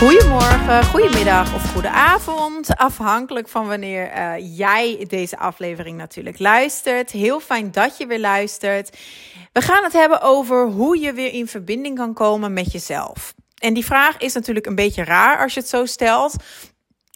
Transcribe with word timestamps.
Goedemorgen, 0.00 0.84
goedemiddag 0.84 1.54
of 1.54 1.72
goede 1.72 1.90
avond. 1.90 2.76
Afhankelijk 2.76 3.48
van 3.48 3.66
wanneer 3.66 4.12
uh, 4.16 4.56
jij 4.58 5.04
deze 5.08 5.38
aflevering 5.38 5.96
natuurlijk 5.96 6.38
luistert. 6.38 7.10
Heel 7.10 7.40
fijn 7.40 7.70
dat 7.70 7.96
je 7.96 8.06
weer 8.06 8.18
luistert. 8.20 8.98
We 9.52 9.60
gaan 9.60 9.84
het 9.84 9.92
hebben 9.92 10.20
over 10.20 10.66
hoe 10.66 11.00
je 11.00 11.12
weer 11.12 11.32
in 11.32 11.46
verbinding 11.46 11.96
kan 11.96 12.14
komen 12.14 12.52
met 12.52 12.72
jezelf. 12.72 13.34
En 13.58 13.74
die 13.74 13.84
vraag 13.84 14.18
is 14.18 14.34
natuurlijk 14.34 14.66
een 14.66 14.74
beetje 14.74 15.04
raar 15.04 15.38
als 15.42 15.54
je 15.54 15.60
het 15.60 15.68
zo 15.68 15.84
stelt. 15.84 16.34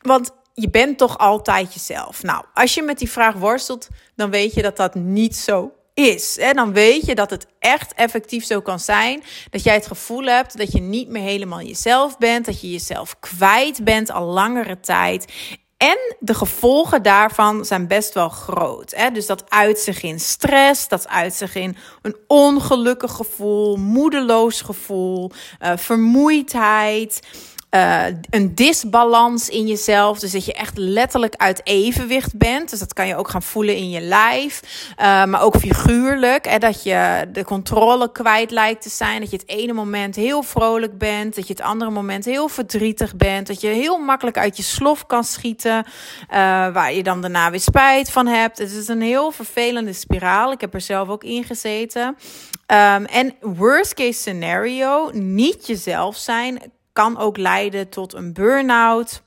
Want 0.03 0.31
je 0.55 0.71
bent 0.71 0.99
toch 0.99 1.19
altijd 1.19 1.75
jezelf. 1.75 2.23
Nou, 2.23 2.45
als 2.55 2.75
je 2.75 2.83
met 2.83 2.99
die 2.99 3.11
vraag 3.11 3.35
worstelt, 3.35 3.89
dan 4.17 4.31
weet 4.31 4.55
je 4.55 4.63
dat 4.63 4.77
dat 4.77 4.95
niet 4.95 5.37
zo 5.37 5.73
is. 5.95 6.39
En 6.39 6.57
dan 6.57 6.73
weet 6.73 7.07
je 7.07 7.15
dat 7.15 7.31
het 7.31 7.47
echt 7.59 7.95
effectief 7.95 8.45
zo 8.45 8.61
kan 8.61 8.81
zijn. 8.81 9.23
Dat 9.51 9.63
jij 9.63 9.75
het 9.75 9.87
gevoel 9.87 10.25
hebt 10.25 10.59
dat 10.59 10.73
je 10.73 10.81
niet 10.81 11.09
meer 11.09 11.23
helemaal 11.23 11.63
jezelf 11.63 12.19
bent. 12.19 12.47
Dat 12.47 12.61
je 12.61 12.71
jezelf 12.71 13.19
kwijt 13.21 13.85
bent 13.85 14.11
al 14.11 14.27
langere 14.27 14.81
tijd. 14.81 15.33
En 15.77 16.17
de 16.19 16.35
gevolgen 16.35 17.03
daarvan 17.03 17.65
zijn 17.65 17.87
best 17.87 18.15
wel 18.15 18.29
groot. 18.29 18.95
Hè? 18.97 19.11
Dus 19.11 19.27
dat 19.27 19.51
uit 19.51 19.79
zich 19.79 20.03
in 20.03 20.21
stress, 20.21 20.89
dat 20.89 21.09
uit 21.09 21.35
zich 21.35 21.55
in 21.55 21.77
een 22.03 22.17
ongelukkig 22.27 23.13
gevoel, 23.13 23.77
moedeloos 23.77 24.61
gevoel, 24.61 25.31
uh, 25.63 25.73
vermoeidheid. 25.77 27.21
Uh, 27.75 28.05
een 28.31 28.55
disbalans 28.55 29.49
in 29.49 29.67
jezelf. 29.67 30.19
Dus 30.19 30.33
dat 30.33 30.45
je 30.45 30.53
echt 30.53 30.79
letterlijk 30.79 31.35
uit 31.37 31.61
evenwicht 31.65 32.39
bent. 32.39 32.71
Dus 32.71 32.79
dat 32.79 32.93
kan 32.93 33.07
je 33.07 33.17
ook 33.17 33.29
gaan 33.29 33.43
voelen 33.43 33.77
in 33.77 33.91
je 33.91 34.01
lijf. 34.01 34.61
Uh, 35.01 35.25
maar 35.25 35.43
ook 35.43 35.57
figuurlijk. 35.57 36.47
Hè, 36.47 36.59
dat 36.59 36.83
je 36.83 37.29
de 37.33 37.45
controle 37.45 38.13
kwijt 38.13 38.51
lijkt 38.51 38.83
te 38.83 38.89
zijn. 38.89 39.21
Dat 39.21 39.31
je 39.31 39.37
het 39.37 39.49
ene 39.49 39.73
moment 39.73 40.17
heel 40.17 40.43
vrolijk 40.43 40.99
bent. 40.99 41.35
Dat 41.35 41.47
je 41.47 41.53
het 41.53 41.63
andere 41.63 41.91
moment 41.91 42.25
heel 42.25 42.49
verdrietig 42.49 43.17
bent. 43.17 43.47
Dat 43.47 43.61
je 43.61 43.69
heel 43.69 43.99
makkelijk 43.99 44.39
uit 44.39 44.57
je 44.57 44.63
slof 44.63 45.07
kan 45.07 45.25
schieten. 45.25 45.77
Uh, 45.77 46.37
waar 46.73 46.93
je 46.93 47.03
dan 47.03 47.21
daarna 47.21 47.51
weer 47.51 47.61
spijt 47.61 48.11
van 48.11 48.27
hebt. 48.27 48.59
Het 48.59 48.73
is 48.73 48.89
een 48.89 49.03
heel 49.03 49.31
vervelende 49.31 49.93
spiraal. 49.93 50.53
Ik 50.53 50.61
heb 50.61 50.75
er 50.75 50.81
zelf 50.81 51.09
ook 51.09 51.25
in 51.25 51.45
gezeten. 51.45 52.17
Um, 52.67 53.05
en 53.05 53.35
worst 53.41 53.95
case 53.95 54.13
scenario, 54.13 55.11
niet 55.13 55.67
jezelf 55.67 56.17
zijn 56.17 56.61
kan 56.95 57.19
ook 57.19 57.37
leiden 57.37 57.89
tot 57.89 58.15
een 58.15 58.33
burn-out, 58.33 59.23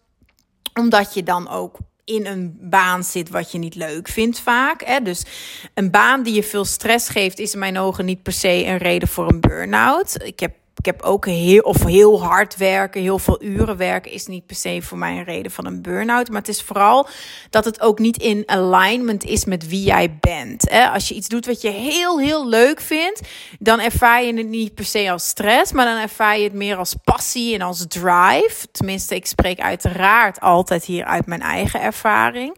omdat 0.73 1.13
je 1.13 1.23
dan 1.23 1.49
ook 1.49 1.77
in 2.03 2.25
een 2.25 2.57
baan 2.61 3.03
zit 3.03 3.29
wat 3.29 3.51
je 3.51 3.57
niet 3.57 3.75
leuk 3.75 4.07
vindt 4.07 4.39
vaak. 4.39 4.83
Hè? 4.83 5.01
Dus 5.01 5.25
een 5.73 5.91
baan 5.91 6.23
die 6.23 6.33
je 6.33 6.43
veel 6.43 6.65
stress 6.65 7.09
geeft, 7.09 7.39
is 7.39 7.53
in 7.53 7.59
mijn 7.59 7.77
ogen 7.77 8.05
niet 8.05 8.23
per 8.23 8.33
se 8.33 8.65
een 8.65 8.77
reden 8.77 9.07
voor 9.07 9.29
een 9.29 9.39
burn-out. 9.39 10.23
Ik 10.23 10.39
heb 10.39 10.55
ik 10.77 10.85
heb 10.85 11.01
ook 11.01 11.25
heel, 11.25 11.61
of 11.61 11.83
heel 11.83 12.23
hard 12.23 12.57
werken, 12.57 13.01
heel 13.01 13.19
veel 13.19 13.43
uren 13.43 13.77
werken, 13.77 14.11
is 14.11 14.27
niet 14.27 14.45
per 14.45 14.55
se 14.55 14.81
voor 14.81 14.97
mij 14.97 15.17
een 15.17 15.23
reden 15.23 15.51
van 15.51 15.65
een 15.65 15.81
burn-out. 15.81 16.29
Maar 16.29 16.39
het 16.39 16.47
is 16.47 16.61
vooral 16.61 17.07
dat 17.49 17.65
het 17.65 17.81
ook 17.81 17.99
niet 17.99 18.17
in 18.17 18.43
alignment 18.45 19.23
is 19.23 19.45
met 19.45 19.67
wie 19.67 19.83
jij 19.83 20.17
bent. 20.19 20.69
Als 20.93 21.07
je 21.07 21.15
iets 21.15 21.27
doet 21.27 21.45
wat 21.45 21.61
je 21.61 21.69
heel, 21.69 22.19
heel 22.19 22.47
leuk 22.47 22.81
vindt, 22.81 23.21
dan 23.59 23.79
ervaar 23.79 24.23
je 24.23 24.33
het 24.33 24.47
niet 24.47 24.73
per 24.73 24.85
se 24.85 25.11
als 25.11 25.27
stress, 25.27 25.71
maar 25.71 25.85
dan 25.85 25.97
ervaar 25.97 26.37
je 26.37 26.43
het 26.43 26.53
meer 26.53 26.75
als 26.75 26.95
passie 27.03 27.53
en 27.53 27.61
als 27.61 27.85
drive. 27.87 28.67
Tenminste, 28.71 29.15
ik 29.15 29.25
spreek 29.25 29.59
uiteraard 29.59 30.39
altijd 30.39 30.85
hier 30.85 31.05
uit 31.05 31.25
mijn 31.25 31.41
eigen 31.41 31.81
ervaring. 31.81 32.57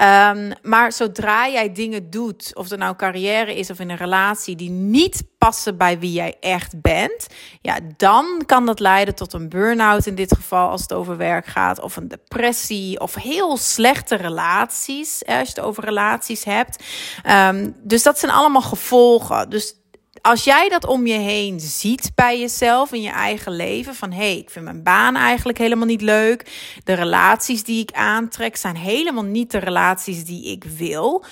Um, 0.00 0.52
maar 0.62 0.92
zodra 0.92 1.48
jij 1.48 1.72
dingen 1.72 2.10
doet, 2.10 2.50
of 2.54 2.70
het 2.70 2.78
nou 2.78 2.96
carrière 2.96 3.54
is 3.54 3.70
of 3.70 3.80
in 3.80 3.90
een 3.90 3.96
relatie, 3.96 4.56
die 4.56 4.70
niet 4.70 5.22
passen 5.38 5.76
bij 5.76 5.98
wie 5.98 6.12
jij 6.12 6.36
echt 6.40 6.80
bent, 6.80 7.26
ja, 7.60 7.78
dan 7.96 8.42
kan 8.46 8.66
dat 8.66 8.80
leiden 8.80 9.14
tot 9.14 9.32
een 9.32 9.48
burn-out 9.48 10.06
in 10.06 10.14
dit 10.14 10.34
geval 10.34 10.68
als 10.68 10.82
het 10.82 10.92
over 10.92 11.16
werk 11.16 11.46
gaat, 11.46 11.80
of 11.80 11.96
een 11.96 12.08
depressie, 12.08 13.00
of 13.00 13.14
heel 13.14 13.56
slechte 13.56 14.14
relaties, 14.14 15.24
als 15.24 15.48
je 15.48 15.54
het 15.54 15.60
over 15.60 15.84
relaties 15.84 16.44
hebt. 16.44 16.84
Um, 17.26 17.76
dus 17.82 18.02
dat 18.02 18.18
zijn 18.18 18.32
allemaal 18.32 18.62
gevolgen. 18.62 19.50
Dus 19.50 19.74
als 20.22 20.44
jij 20.44 20.68
dat 20.68 20.86
om 20.86 21.06
je 21.06 21.18
heen 21.18 21.60
ziet 21.60 22.10
bij 22.14 22.40
jezelf 22.40 22.92
in 22.92 23.02
je 23.02 23.10
eigen 23.10 23.52
leven, 23.52 23.94
van 23.94 24.12
hé, 24.12 24.16
hey, 24.16 24.38
ik 24.38 24.50
vind 24.50 24.64
mijn 24.64 24.82
baan 24.82 25.16
eigenlijk 25.16 25.58
helemaal 25.58 25.86
niet 25.86 26.02
leuk, 26.02 26.70
de 26.84 26.92
relaties 26.92 27.64
die 27.64 27.82
ik 27.82 27.92
aantrek 27.92 28.56
zijn 28.56 28.76
helemaal 28.76 29.24
niet 29.24 29.50
de 29.50 29.58
relaties 29.58 30.24
die 30.24 30.44
ik 30.44 30.64
wil, 30.64 31.24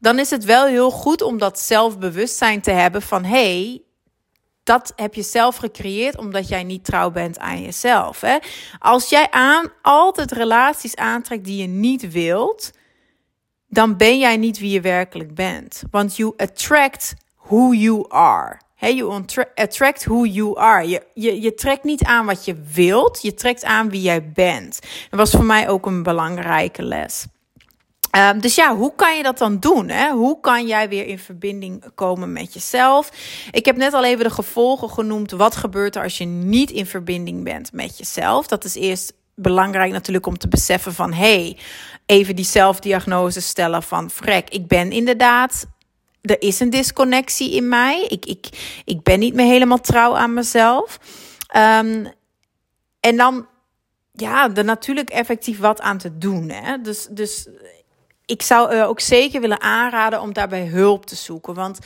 dan 0.00 0.18
is 0.18 0.30
het 0.30 0.44
wel 0.44 0.66
heel 0.66 0.90
goed 0.90 1.22
om 1.22 1.38
dat 1.38 1.60
zelfbewustzijn 1.60 2.60
te 2.60 2.70
hebben 2.70 3.02
van 3.02 3.24
hé, 3.24 3.60
hey, 3.60 3.82
dat 4.62 4.92
heb 4.96 5.14
je 5.14 5.22
zelf 5.22 5.56
gecreëerd 5.56 6.18
omdat 6.18 6.48
jij 6.48 6.64
niet 6.64 6.84
trouw 6.84 7.10
bent 7.10 7.38
aan 7.38 7.62
jezelf. 7.62 8.20
Hè? 8.20 8.38
Als 8.78 9.08
jij 9.08 9.30
aan, 9.30 9.72
altijd 9.82 10.32
relaties 10.32 10.96
aantrekt 10.96 11.44
die 11.44 11.60
je 11.60 11.66
niet 11.66 12.12
wilt, 12.12 12.70
dan 13.68 13.96
ben 13.96 14.18
jij 14.18 14.36
niet 14.36 14.58
wie 14.58 14.70
je 14.70 14.80
werkelijk 14.80 15.34
bent. 15.34 15.82
Want 15.90 16.16
you 16.16 16.32
attract 16.36 17.14
who 17.50 17.72
you 17.72 18.04
are. 18.08 18.60
Hey, 18.74 18.94
you 18.94 19.24
attract 19.54 20.04
who 20.04 20.24
you 20.24 20.58
are. 20.58 20.88
Je, 20.88 21.02
je, 21.14 21.40
je 21.40 21.54
trekt 21.54 21.84
niet 21.84 22.04
aan 22.04 22.26
wat 22.26 22.44
je 22.44 22.54
wilt, 22.72 23.22
je 23.22 23.34
trekt 23.34 23.64
aan 23.64 23.90
wie 23.90 24.02
jij 24.02 24.32
bent. 24.32 24.78
Dat 25.10 25.18
was 25.18 25.30
voor 25.30 25.44
mij 25.44 25.68
ook 25.68 25.86
een 25.86 26.02
belangrijke 26.02 26.82
les. 26.82 27.26
Um, 28.16 28.40
dus 28.40 28.54
ja, 28.54 28.76
hoe 28.76 28.94
kan 28.94 29.16
je 29.16 29.22
dat 29.22 29.38
dan 29.38 29.58
doen? 29.58 29.88
Hè? 29.88 30.10
Hoe 30.10 30.40
kan 30.40 30.66
jij 30.66 30.88
weer 30.88 31.06
in 31.06 31.18
verbinding 31.18 31.84
komen 31.94 32.32
met 32.32 32.54
jezelf? 32.54 33.10
Ik 33.50 33.64
heb 33.64 33.76
net 33.76 33.92
al 33.92 34.04
even 34.04 34.24
de 34.24 34.30
gevolgen 34.30 34.90
genoemd. 34.90 35.30
Wat 35.30 35.56
gebeurt 35.56 35.96
er 35.96 36.02
als 36.02 36.18
je 36.18 36.24
niet 36.24 36.70
in 36.70 36.86
verbinding 36.86 37.44
bent 37.44 37.72
met 37.72 37.98
jezelf? 37.98 38.46
Dat 38.46 38.64
is 38.64 38.74
eerst 38.74 39.12
belangrijk 39.34 39.92
natuurlijk 39.92 40.26
om 40.26 40.38
te 40.38 40.48
beseffen 40.48 40.94
van... 40.94 41.12
hey, 41.12 41.56
even 42.06 42.36
die 42.36 42.44
zelfdiagnose 42.44 43.40
stellen 43.40 43.82
van... 43.82 44.10
vrek, 44.10 44.50
ik 44.50 44.66
ben 44.66 44.90
inderdaad 44.90 45.66
er 46.22 46.42
is 46.42 46.60
een 46.60 46.70
disconnectie 46.70 47.54
in 47.54 47.68
mij. 47.68 48.06
Ik, 48.08 48.26
ik, 48.26 48.48
ik 48.84 49.02
ben 49.02 49.18
niet 49.18 49.34
meer 49.34 49.46
helemaal 49.46 49.80
trouw 49.80 50.16
aan 50.16 50.34
mezelf. 50.34 50.98
Um, 51.56 52.12
en 53.00 53.16
dan, 53.16 53.46
ja, 54.12 54.54
er 54.54 54.64
natuurlijk 54.64 55.10
effectief 55.10 55.58
wat 55.58 55.80
aan 55.80 55.98
te 55.98 56.18
doen. 56.18 56.48
Hè? 56.48 56.80
Dus, 56.80 57.06
dus 57.10 57.48
ik 58.26 58.42
zou 58.42 58.82
ook 58.82 59.00
zeker 59.00 59.40
willen 59.40 59.60
aanraden 59.60 60.20
om 60.20 60.32
daarbij 60.32 60.66
hulp 60.66 61.06
te 61.06 61.16
zoeken. 61.16 61.54
Want 61.54 61.78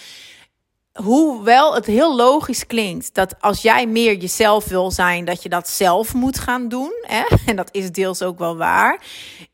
hoewel 1.03 1.75
het 1.75 1.87
heel 1.87 2.17
logisch 2.17 2.67
klinkt 2.67 3.15
dat 3.15 3.35
als 3.41 3.63
jij 3.63 3.87
meer 3.87 4.17
jezelf 4.17 4.65
wil 4.65 4.91
zijn, 4.91 5.25
dat 5.25 5.43
je 5.43 5.49
dat 5.49 5.69
zelf 5.69 6.15
moet 6.15 6.39
gaan 6.39 6.69
doen. 6.69 6.93
Hè? 7.03 7.23
En 7.47 7.57
dat 7.57 7.69
is 7.73 7.93
deels 7.93 8.23
ook 8.23 8.39
wel 8.39 8.57
waar. 8.57 9.03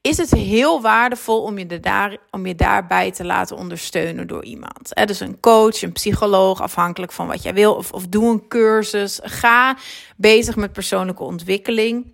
Is 0.01 0.17
het 0.17 0.31
heel 0.31 0.81
waardevol 0.81 1.43
om 1.43 1.59
je, 1.59 1.81
daar, 1.81 2.17
om 2.31 2.47
je 2.47 2.55
daarbij 2.55 3.11
te 3.11 3.25
laten 3.25 3.57
ondersteunen 3.57 4.27
door 4.27 4.45
iemand. 4.45 4.89
Hè? 4.91 5.05
Dus 5.05 5.21
een 5.21 5.41
coach, 5.41 5.83
een 5.83 5.93
psycholoog, 5.93 6.61
afhankelijk 6.61 7.13
van 7.13 7.27
wat 7.27 7.43
jij 7.43 7.55
wil. 7.55 7.75
Of, 7.75 7.93
of 7.93 8.07
doe 8.07 8.31
een 8.31 8.49
cursus. 8.49 9.21
Ga 9.23 9.77
bezig 10.17 10.57
met 10.57 10.73
persoonlijke 10.73 11.25
ontwikkeling. 11.25 12.13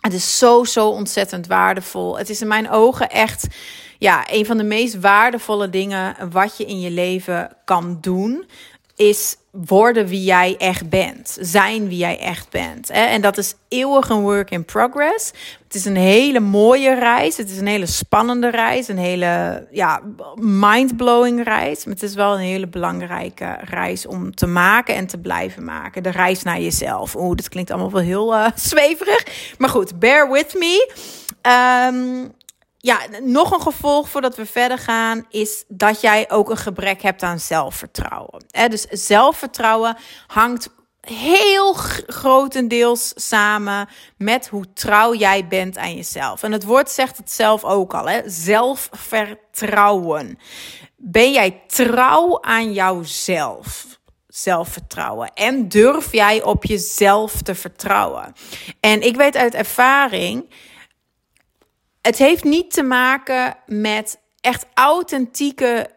Het 0.00 0.12
is 0.12 0.38
zo, 0.38 0.64
zo 0.64 0.88
ontzettend 0.88 1.46
waardevol. 1.46 2.18
Het 2.18 2.30
is 2.30 2.40
in 2.40 2.48
mijn 2.48 2.70
ogen 2.70 3.10
echt 3.10 3.46
ja, 4.02 4.24
een 4.30 4.46
van 4.46 4.56
de 4.56 4.64
meest 4.64 5.00
waardevolle 5.00 5.70
dingen 5.70 6.30
wat 6.30 6.56
je 6.56 6.64
in 6.64 6.80
je 6.80 6.90
leven 6.90 7.56
kan 7.64 7.98
doen, 8.00 8.44
is 8.96 9.36
worden 9.50 10.06
wie 10.06 10.24
jij 10.24 10.54
echt 10.58 10.88
bent. 10.88 11.36
Zijn 11.40 11.88
wie 11.88 11.98
jij 11.98 12.18
echt 12.18 12.50
bent. 12.50 12.90
En 12.90 13.20
dat 13.20 13.38
is 13.38 13.54
eeuwig 13.68 14.08
een 14.08 14.20
work 14.20 14.50
in 14.50 14.64
progress. 14.64 15.32
Het 15.64 15.74
is 15.74 15.84
een 15.84 15.96
hele 15.96 16.40
mooie 16.40 16.94
reis. 16.94 17.36
Het 17.36 17.50
is 17.50 17.58
een 17.58 17.66
hele 17.66 17.86
spannende 17.86 18.50
reis. 18.50 18.88
Een 18.88 18.98
hele 18.98 19.66
ja, 19.70 20.00
mind-blowing 20.34 21.44
reis. 21.44 21.84
Maar 21.84 21.94
het 21.94 22.02
is 22.02 22.14
wel 22.14 22.34
een 22.34 22.40
hele 22.40 22.68
belangrijke 22.68 23.58
reis 23.60 24.06
om 24.06 24.34
te 24.34 24.46
maken 24.46 24.94
en 24.94 25.06
te 25.06 25.18
blijven 25.18 25.64
maken. 25.64 26.02
De 26.02 26.10
reis 26.10 26.42
naar 26.42 26.60
jezelf. 26.60 27.16
Oeh, 27.16 27.36
dat 27.36 27.48
klinkt 27.48 27.70
allemaal 27.70 27.92
wel 27.92 28.02
heel 28.02 28.34
uh, 28.34 28.46
zweverig. 28.70 29.26
Maar 29.58 29.68
goed, 29.68 29.98
bear 29.98 30.30
with 30.30 30.54
me. 30.54 30.90
Um, 31.42 32.32
ja, 32.82 33.00
nog 33.20 33.50
een 33.50 33.60
gevolg 33.60 34.08
voordat 34.08 34.36
we 34.36 34.46
verder 34.46 34.78
gaan 34.78 35.26
is 35.28 35.64
dat 35.68 36.00
jij 36.00 36.30
ook 36.30 36.50
een 36.50 36.56
gebrek 36.56 37.02
hebt 37.02 37.22
aan 37.22 37.40
zelfvertrouwen. 37.40 38.44
Dus 38.68 38.82
zelfvertrouwen 38.82 39.96
hangt 40.26 40.68
heel 41.00 41.72
grotendeels 42.06 43.12
samen 43.14 43.88
met 44.16 44.48
hoe 44.48 44.72
trouw 44.72 45.14
jij 45.14 45.46
bent 45.46 45.78
aan 45.78 45.94
jezelf. 45.94 46.42
En 46.42 46.52
het 46.52 46.64
woord 46.64 46.90
zegt 46.90 47.16
het 47.16 47.30
zelf 47.30 47.64
ook 47.64 47.94
al, 47.94 48.08
hè? 48.08 48.20
zelfvertrouwen. 48.24 50.38
Ben 50.96 51.32
jij 51.32 51.62
trouw 51.66 52.40
aan 52.40 52.72
jouzelf? 52.72 53.90
zelfvertrouwen? 54.26 55.30
En 55.34 55.68
durf 55.68 56.12
jij 56.12 56.42
op 56.42 56.64
jezelf 56.64 57.42
te 57.42 57.54
vertrouwen? 57.54 58.32
En 58.80 59.02
ik 59.02 59.16
weet 59.16 59.36
uit 59.36 59.54
ervaring, 59.54 60.48
het 62.02 62.18
heeft 62.18 62.44
niet 62.44 62.70
te 62.72 62.82
maken 62.82 63.56
met 63.66 64.18
echt 64.40 64.66
authentieke, 64.74 65.90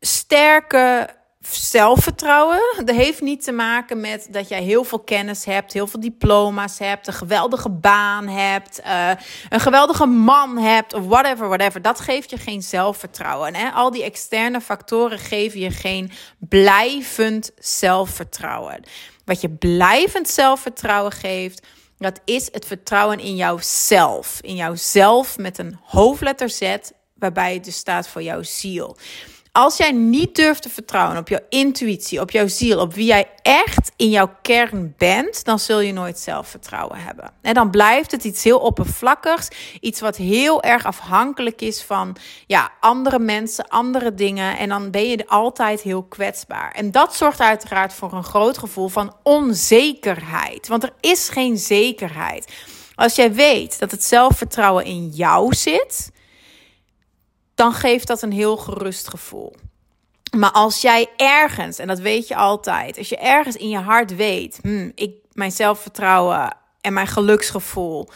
sterke 0.00 1.08
zelfvertrouwen. 1.40 2.60
Dat 2.84 2.96
heeft 2.96 3.20
niet 3.20 3.44
te 3.44 3.52
maken 3.52 4.00
met 4.00 4.28
dat 4.30 4.48
jij 4.48 4.62
heel 4.62 4.84
veel 4.84 4.98
kennis 4.98 5.44
hebt, 5.44 5.72
heel 5.72 5.86
veel 5.86 6.00
diploma's 6.00 6.78
hebt, 6.78 7.06
een 7.06 7.12
geweldige 7.12 7.70
baan 7.70 8.28
hebt, 8.28 8.80
uh, 8.86 9.10
een 9.48 9.60
geweldige 9.60 10.06
man 10.06 10.58
hebt 10.58 10.94
of 10.94 11.06
whatever, 11.06 11.48
whatever. 11.48 11.82
Dat 11.82 12.00
geeft 12.00 12.30
je 12.30 12.36
geen 12.36 12.62
zelfvertrouwen. 12.62 13.54
En 13.54 13.72
al 13.72 13.90
die 13.90 14.04
externe 14.04 14.60
factoren 14.60 15.18
geven 15.18 15.60
je 15.60 15.70
geen 15.70 16.10
blijvend 16.38 17.50
zelfvertrouwen. 17.58 18.82
Wat 19.24 19.40
je 19.40 19.50
blijvend 19.50 20.28
zelfvertrouwen 20.28 21.12
geeft, 21.12 21.66
dat 21.98 22.20
is 22.24 22.48
het 22.52 22.66
vertrouwen 22.66 23.18
in 23.18 23.36
jouzelf. 23.36 24.38
In 24.40 24.54
jouzelf 24.54 25.38
met 25.38 25.58
een 25.58 25.78
hoofdletter 25.82 26.50
Z, 26.50 26.76
waarbij 27.14 27.54
het 27.54 27.64
dus 27.64 27.76
staat 27.76 28.08
voor 28.08 28.22
jouw 28.22 28.42
ziel. 28.42 28.96
Als 29.58 29.76
jij 29.76 29.92
niet 29.92 30.34
durft 30.34 30.62
te 30.62 30.68
vertrouwen 30.68 31.16
op 31.16 31.28
jouw 31.28 31.40
intuïtie, 31.48 32.20
op 32.20 32.30
jouw 32.30 32.48
ziel, 32.48 32.80
op 32.80 32.94
wie 32.94 33.04
jij 33.04 33.30
echt 33.42 33.92
in 33.96 34.10
jouw 34.10 34.30
kern 34.42 34.94
bent, 34.98 35.44
dan 35.44 35.58
zul 35.58 35.80
je 35.80 35.92
nooit 35.92 36.18
zelfvertrouwen 36.18 36.98
hebben. 36.98 37.30
En 37.42 37.54
dan 37.54 37.70
blijft 37.70 38.10
het 38.10 38.24
iets 38.24 38.44
heel 38.44 38.58
oppervlakkigs, 38.58 39.48
iets 39.80 40.00
wat 40.00 40.16
heel 40.16 40.62
erg 40.62 40.84
afhankelijk 40.84 41.60
is 41.60 41.82
van 41.82 42.16
ja, 42.46 42.70
andere 42.80 43.18
mensen, 43.18 43.68
andere 43.68 44.14
dingen. 44.14 44.58
En 44.58 44.68
dan 44.68 44.90
ben 44.90 45.08
je 45.08 45.26
altijd 45.26 45.80
heel 45.80 46.02
kwetsbaar. 46.02 46.72
En 46.72 46.90
dat 46.90 47.16
zorgt 47.16 47.40
uiteraard 47.40 47.92
voor 47.92 48.12
een 48.12 48.24
groot 48.24 48.58
gevoel 48.58 48.88
van 48.88 49.14
onzekerheid. 49.22 50.68
Want 50.68 50.82
er 50.82 50.92
is 51.00 51.28
geen 51.28 51.56
zekerheid. 51.56 52.52
Als 52.94 53.14
jij 53.14 53.32
weet 53.32 53.78
dat 53.78 53.90
het 53.90 54.04
zelfvertrouwen 54.04 54.84
in 54.84 55.08
jou 55.08 55.54
zit 55.54 56.10
dan 57.58 57.72
geeft 57.72 58.06
dat 58.06 58.22
een 58.22 58.32
heel 58.32 58.56
gerust 58.56 59.08
gevoel. 59.08 59.54
Maar 60.36 60.50
als 60.50 60.80
jij 60.80 61.08
ergens, 61.16 61.78
en 61.78 61.86
dat 61.86 61.98
weet 61.98 62.28
je 62.28 62.36
altijd, 62.36 62.98
als 62.98 63.08
je 63.08 63.16
ergens 63.16 63.56
in 63.56 63.68
je 63.68 63.78
hart 63.78 64.16
weet, 64.16 64.58
hmm, 64.62 64.92
ik, 64.94 65.14
mijn 65.32 65.52
zelfvertrouwen 65.52 66.56
en 66.80 66.92
mijn 66.92 67.06
geluksgevoel 67.06 68.08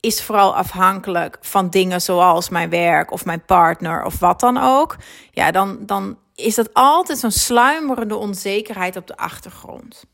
is 0.00 0.22
vooral 0.22 0.56
afhankelijk 0.56 1.38
van 1.40 1.70
dingen 1.70 2.00
zoals 2.00 2.48
mijn 2.48 2.70
werk 2.70 3.10
of 3.10 3.24
mijn 3.24 3.44
partner 3.44 4.04
of 4.04 4.18
wat 4.18 4.40
dan 4.40 4.58
ook, 4.58 4.96
ja, 5.30 5.50
dan, 5.50 5.78
dan 5.80 6.16
is 6.38 6.54
dat 6.54 6.74
altijd 6.74 7.18
zo'n 7.18 7.30
sluimerende 7.30 8.16
onzekerheid 8.16 8.96
op 8.96 9.06
de 9.06 9.16
achtergrond. 9.16 10.04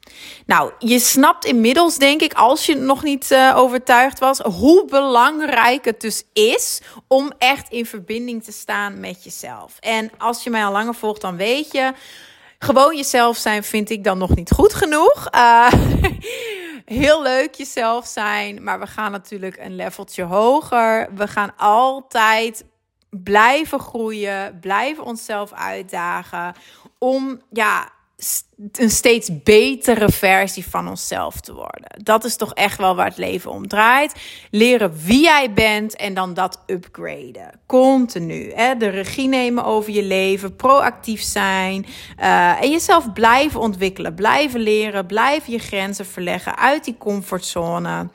Nou, 0.47 0.73
je 0.79 0.99
snapt 0.99 1.45
inmiddels, 1.45 1.97
denk 1.97 2.21
ik, 2.21 2.33
als 2.33 2.67
je 2.67 2.75
nog 2.75 3.03
niet 3.03 3.31
uh, 3.31 3.53
overtuigd 3.57 4.19
was, 4.19 4.39
hoe 4.39 4.85
belangrijk 4.89 5.85
het 5.85 6.01
dus 6.01 6.25
is 6.33 6.81
om 7.09 7.33
echt 7.39 7.69
in 7.71 7.87
verbinding 7.87 8.45
te 8.45 8.53
staan 8.53 9.01
met 9.01 9.25
jezelf. 9.25 9.77
En 9.81 10.11
als 10.19 10.45
je 10.45 10.51
mij 10.51 10.65
al 10.65 10.73
langer 10.73 10.95
volgt, 10.95 11.21
dan 11.21 11.37
weet 11.37 11.73
je, 11.73 11.93
gewoon 12.59 12.97
jezelf 12.97 13.37
zijn 13.37 13.65
vind 13.65 13.91
ik 13.91 14.05
dan 14.05 14.19
nog 14.19 14.35
niet 14.35 14.51
goed 14.51 14.75
genoeg. 14.75 15.29
Uh, 15.35 15.73
heel 16.85 17.23
leuk 17.23 17.55
jezelf 17.55 18.07
zijn, 18.07 18.63
maar 18.63 18.81
we 18.81 18.87
gaan 18.87 19.11
natuurlijk 19.11 19.57
een 19.57 19.77
leveltje 19.77 20.23
hoger. 20.23 21.09
We 21.15 21.29
gaan 21.29 21.57
altijd 21.57 22.65
blijven 23.11 23.81
groeien, 23.81 24.59
blijven 24.61 25.05
onszelf 25.05 25.53
uitdagen 25.53 26.55
om 26.99 27.41
ja, 27.51 27.93
een 28.73 28.91
steeds 28.91 29.43
betere 29.43 30.09
versie 30.09 30.67
van 30.67 30.89
onszelf 30.89 31.41
te 31.41 31.55
worden. 31.55 32.03
Dat 32.03 32.25
is 32.25 32.37
toch 32.37 32.55
echt 32.55 32.79
wel 32.79 32.95
waar 32.95 33.07
het 33.07 33.17
leven 33.17 33.51
om 33.51 33.69
draait. 33.69 34.15
Leren 34.51 34.97
wie 35.05 35.23
jij 35.23 35.53
bent 35.53 35.97
en 35.97 36.15
dan 36.15 36.35
dat 36.35 36.63
upgraden. 36.67 37.61
Continu. 37.67 38.53
Hè? 38.53 38.77
De 38.77 38.89
regie 38.89 39.29
nemen 39.29 39.65
over 39.65 39.93
je 39.93 40.03
leven, 40.03 40.57
proactief 40.57 41.23
zijn 41.23 41.87
uh, 42.21 42.63
en 42.63 42.71
jezelf 42.71 43.13
blijven 43.13 43.61
ontwikkelen, 43.61 44.15
blijven 44.15 44.61
leren, 44.61 45.07
blijven 45.07 45.53
je 45.53 45.59
grenzen 45.59 46.07
verleggen 46.07 46.57
uit 46.57 46.85
die 46.85 46.97
comfortzone. 46.99 48.09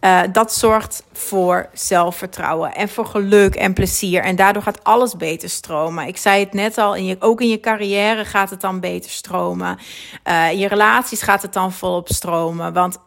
Uh, 0.00 0.20
dat 0.32 0.52
zorgt 0.54 1.02
voor 1.12 1.68
zelfvertrouwen 1.72 2.74
en 2.74 2.88
voor 2.88 3.06
geluk 3.06 3.54
en 3.54 3.72
plezier. 3.72 4.22
En 4.22 4.36
daardoor 4.36 4.62
gaat 4.62 4.84
alles 4.84 5.16
beter 5.16 5.48
stromen. 5.48 6.06
Ik 6.06 6.16
zei 6.16 6.44
het 6.44 6.52
net 6.52 6.78
al, 6.78 6.94
in 6.94 7.04
je, 7.04 7.16
ook 7.18 7.40
in 7.40 7.48
je 7.48 7.60
carrière 7.60 8.24
gaat 8.24 8.50
het 8.50 8.60
dan 8.60 8.80
beter 8.80 9.10
stromen. 9.10 9.78
Uh, 10.24 10.50
in 10.50 10.58
je 10.58 10.68
relaties 10.68 11.22
gaat 11.22 11.42
het 11.42 11.52
dan 11.52 11.72
volop 11.72 12.08
stromen. 12.08 12.72
Want 12.72 12.98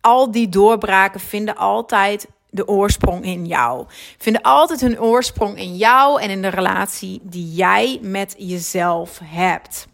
al 0.00 0.30
die 0.30 0.48
doorbraken 0.48 1.20
vinden 1.20 1.56
altijd 1.56 2.26
de 2.50 2.68
oorsprong 2.68 3.24
in 3.24 3.46
jou. 3.46 3.86
Vinden 4.18 4.42
altijd 4.42 4.80
hun 4.80 5.00
oorsprong 5.00 5.58
in 5.58 5.76
jou 5.76 6.20
en 6.20 6.30
in 6.30 6.42
de 6.42 6.48
relatie 6.48 7.20
die 7.22 7.52
jij 7.52 7.98
met 8.02 8.34
jezelf 8.38 9.20
hebt. 9.24 9.86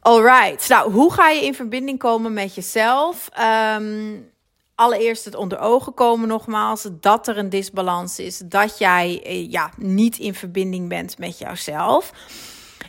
Alright, 0.00 0.68
nou 0.68 0.92
hoe 0.92 1.12
ga 1.12 1.28
je 1.28 1.44
in 1.44 1.54
verbinding 1.54 1.98
komen 1.98 2.32
met 2.32 2.54
jezelf? 2.54 3.28
Um, 3.76 4.30
allereerst 4.78 5.24
het 5.24 5.34
onder 5.34 5.58
ogen 5.58 5.94
komen 5.94 6.28
nogmaals 6.28 6.88
dat 7.00 7.28
er 7.28 7.38
een 7.38 7.48
disbalans 7.48 8.18
is, 8.18 8.38
dat 8.44 8.78
jij 8.78 9.20
eh, 9.24 9.50
ja, 9.50 9.70
niet 9.76 10.18
in 10.18 10.34
verbinding 10.34 10.88
bent 10.88 11.18
met 11.18 11.38
jouzelf. 11.38 12.12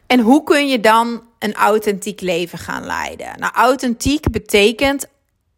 En 0.07 0.19
hoe 0.19 0.43
kun 0.43 0.67
je 0.67 0.79
dan 0.79 1.23
een 1.39 1.53
authentiek 1.53 2.21
leven 2.21 2.57
gaan 2.57 2.85
leiden? 2.85 3.39
Nou, 3.39 3.53
authentiek 3.53 4.31
betekent, 4.31 5.07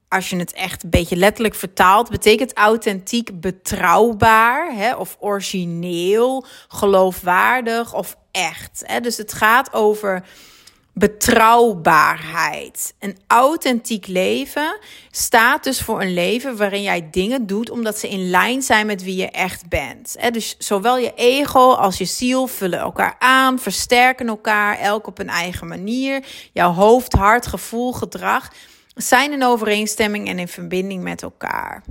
als 0.08 0.30
je 0.30 0.36
het 0.36 0.54
echt 0.54 0.84
een 0.84 0.90
beetje 0.90 1.16
letterlijk 1.16 1.56
vertaalt, 1.56 2.10
betekent 2.10 2.54
authentiek 2.54 3.42
betrouwbaar 3.42 4.74
hè, 4.76 4.96
of 4.96 5.18
origineel, 5.20 6.46
geloofwaardig 6.68 7.94
of 7.94 8.18
echt. 8.32 8.84
Hè? 8.86 9.00
Dus 9.00 9.18
het 9.18 9.34
gaat 9.34 9.74
over 9.74 10.24
betrouwbaarheid. 10.94 12.94
Een 13.00 13.18
authentiek 13.28 14.08
leven 14.08 14.80
staat 15.12 15.64
dus 15.64 15.82
voor 15.82 16.02
een 16.02 16.14
leven 16.14 16.58
waarin 16.58 16.82
jij 16.82 17.08
dingen 17.12 17.48
doet 17.48 17.70
omdat 17.70 17.98
ze 17.98 18.10
in 18.10 18.30
lijn 18.30 18.62
zijn 18.62 18.86
met 18.86 19.04
wie 19.04 19.16
je 19.16 19.30
echt 19.30 19.70
bent. 19.70 20.18
Dus 20.32 20.56
zowel 20.58 20.98
je 20.98 21.14
ego 21.16 21.74
als 21.74 21.98
je 21.98 22.06
ziel 22.06 22.48
vullen 22.48 22.80
elkaar 22.80 23.16
aan, 23.20 23.60
versterken 23.60 24.28
elkaar, 24.28 24.80
elk 24.80 25.08
op 25.08 25.20
een 25.20 25.30
eigen 25.30 25.68
manier. 25.68 26.26
Jouw 26.54 26.72
hoofd, 26.72 27.14
hart, 27.14 27.48
gevoel, 27.48 27.94
gedrag 27.94 28.52
zijn 28.96 29.32
in 29.32 29.44
overeenstemming 29.44 30.28
en 30.28 30.40
in 30.40 30.48
verbinding 30.48 31.04
met 31.04 31.22
elkaar. 31.22 31.84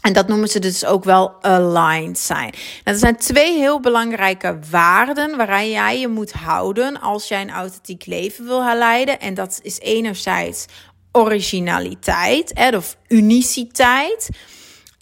En 0.00 0.12
dat 0.12 0.28
noemen 0.28 0.48
ze 0.48 0.58
dus 0.58 0.84
ook 0.84 1.04
wel 1.04 1.42
aligned 1.42 2.18
zijn. 2.18 2.54
er 2.84 2.96
zijn 2.96 3.16
twee 3.16 3.58
heel 3.58 3.80
belangrijke 3.80 4.58
waarden 4.70 5.36
waaraan 5.36 5.70
jij 5.70 6.00
je 6.00 6.08
moet 6.08 6.32
houden 6.32 7.00
als 7.00 7.28
jij 7.28 7.40
een 7.40 7.50
authentiek 7.50 8.06
leven 8.06 8.46
wil 8.46 8.76
leiden. 8.76 9.20
En 9.20 9.34
dat 9.34 9.60
is 9.62 9.78
enerzijds 9.78 10.66
originaliteit 11.12 12.74
of 12.74 12.96
uniciteit. 13.08 14.28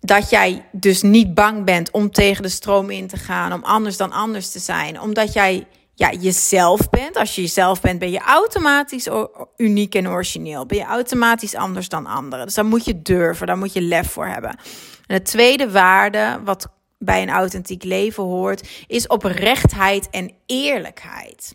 Dat 0.01 0.31
jij 0.31 0.65
dus 0.73 1.03
niet 1.03 1.35
bang 1.35 1.65
bent 1.65 1.91
om 1.91 2.11
tegen 2.11 2.43
de 2.43 2.49
stroom 2.49 2.91
in 2.91 3.07
te 3.07 3.17
gaan, 3.17 3.53
om 3.53 3.65
anders 3.65 3.97
dan 3.97 4.13
anders 4.13 4.51
te 4.51 4.59
zijn. 4.59 5.01
Omdat 5.01 5.33
jij 5.33 5.67
ja, 5.99 6.13
jezelf 6.13 6.89
bent. 6.89 7.17
Als 7.17 7.35
je 7.35 7.41
jezelf 7.41 7.81
bent, 7.81 7.99
ben 7.99 8.11
je 8.11 8.21
automatisch 8.21 9.09
uniek 9.57 9.95
en 9.95 10.09
origineel. 10.09 10.67
Ben 10.67 10.79
je 10.79 10.85
automatisch 10.85 11.55
anders 11.55 11.89
dan 11.89 12.07
anderen. 12.07 12.47
Dus 12.47 12.55
daar 12.55 12.65
moet 12.65 12.85
je 12.85 13.03
durven, 13.03 13.47
daar 13.47 13.59
moet 13.59 13.73
je 13.73 13.81
lef 13.81 14.11
voor 14.11 14.27
hebben. 14.27 14.51
En 15.07 15.17
de 15.17 15.23
tweede 15.23 15.71
waarde, 15.71 16.41
wat 16.45 16.69
bij 16.99 17.23
een 17.23 17.31
authentiek 17.31 17.85
leven 17.85 18.23
hoort, 18.23 18.69
is 18.87 19.07
oprechtheid 19.07 20.11
en 20.11 20.33
eerlijkheid. 20.47 21.55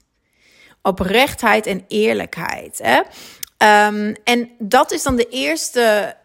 Oprechtheid 0.81 1.65
en 1.65 1.85
eerlijkheid. 1.87 2.79
Hè? 2.83 2.97
Um, 3.87 4.15
en 4.23 4.49
dat 4.59 4.91
is 4.91 5.03
dan 5.03 5.15
de 5.15 5.27
eerste 5.29 6.15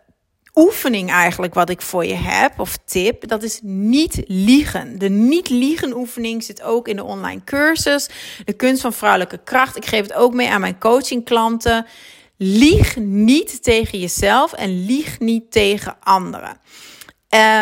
oefening 0.59 1.11
eigenlijk 1.11 1.55
wat 1.55 1.71
ik 1.71 1.83
voor 1.83 2.05
je 2.05 2.15
heb, 2.15 2.61
of 2.61 2.79
tip, 2.85 3.29
dat 3.29 3.43
is 3.43 3.61
niet 3.63 4.23
liegen. 4.27 4.99
De 4.99 5.09
niet 5.09 5.49
liegen 5.49 5.97
oefening 5.97 6.45
zit 6.45 6.63
ook 6.63 6.89
in 6.89 6.97
de 6.97 7.05
online 7.05 7.45
cursus, 7.45 8.09
de 8.45 8.53
kunst 8.53 8.81
van 8.81 8.93
vrouwelijke 8.93 9.41
kracht. 9.45 9.77
Ik 9.77 9.87
geef 9.87 10.03
het 10.03 10.15
ook 10.15 10.35
mee 10.35 10.51
aan 10.51 10.61
mijn 10.61 10.79
coaching 10.79 11.25
klanten. 11.25 11.87
Lieg 12.37 12.97
niet 12.97 13.63
tegen 13.63 13.99
jezelf 13.99 14.53
en 14.53 14.85
lieg 14.85 15.19
niet 15.19 15.53
tegen 15.53 15.97
anderen. 16.01 16.61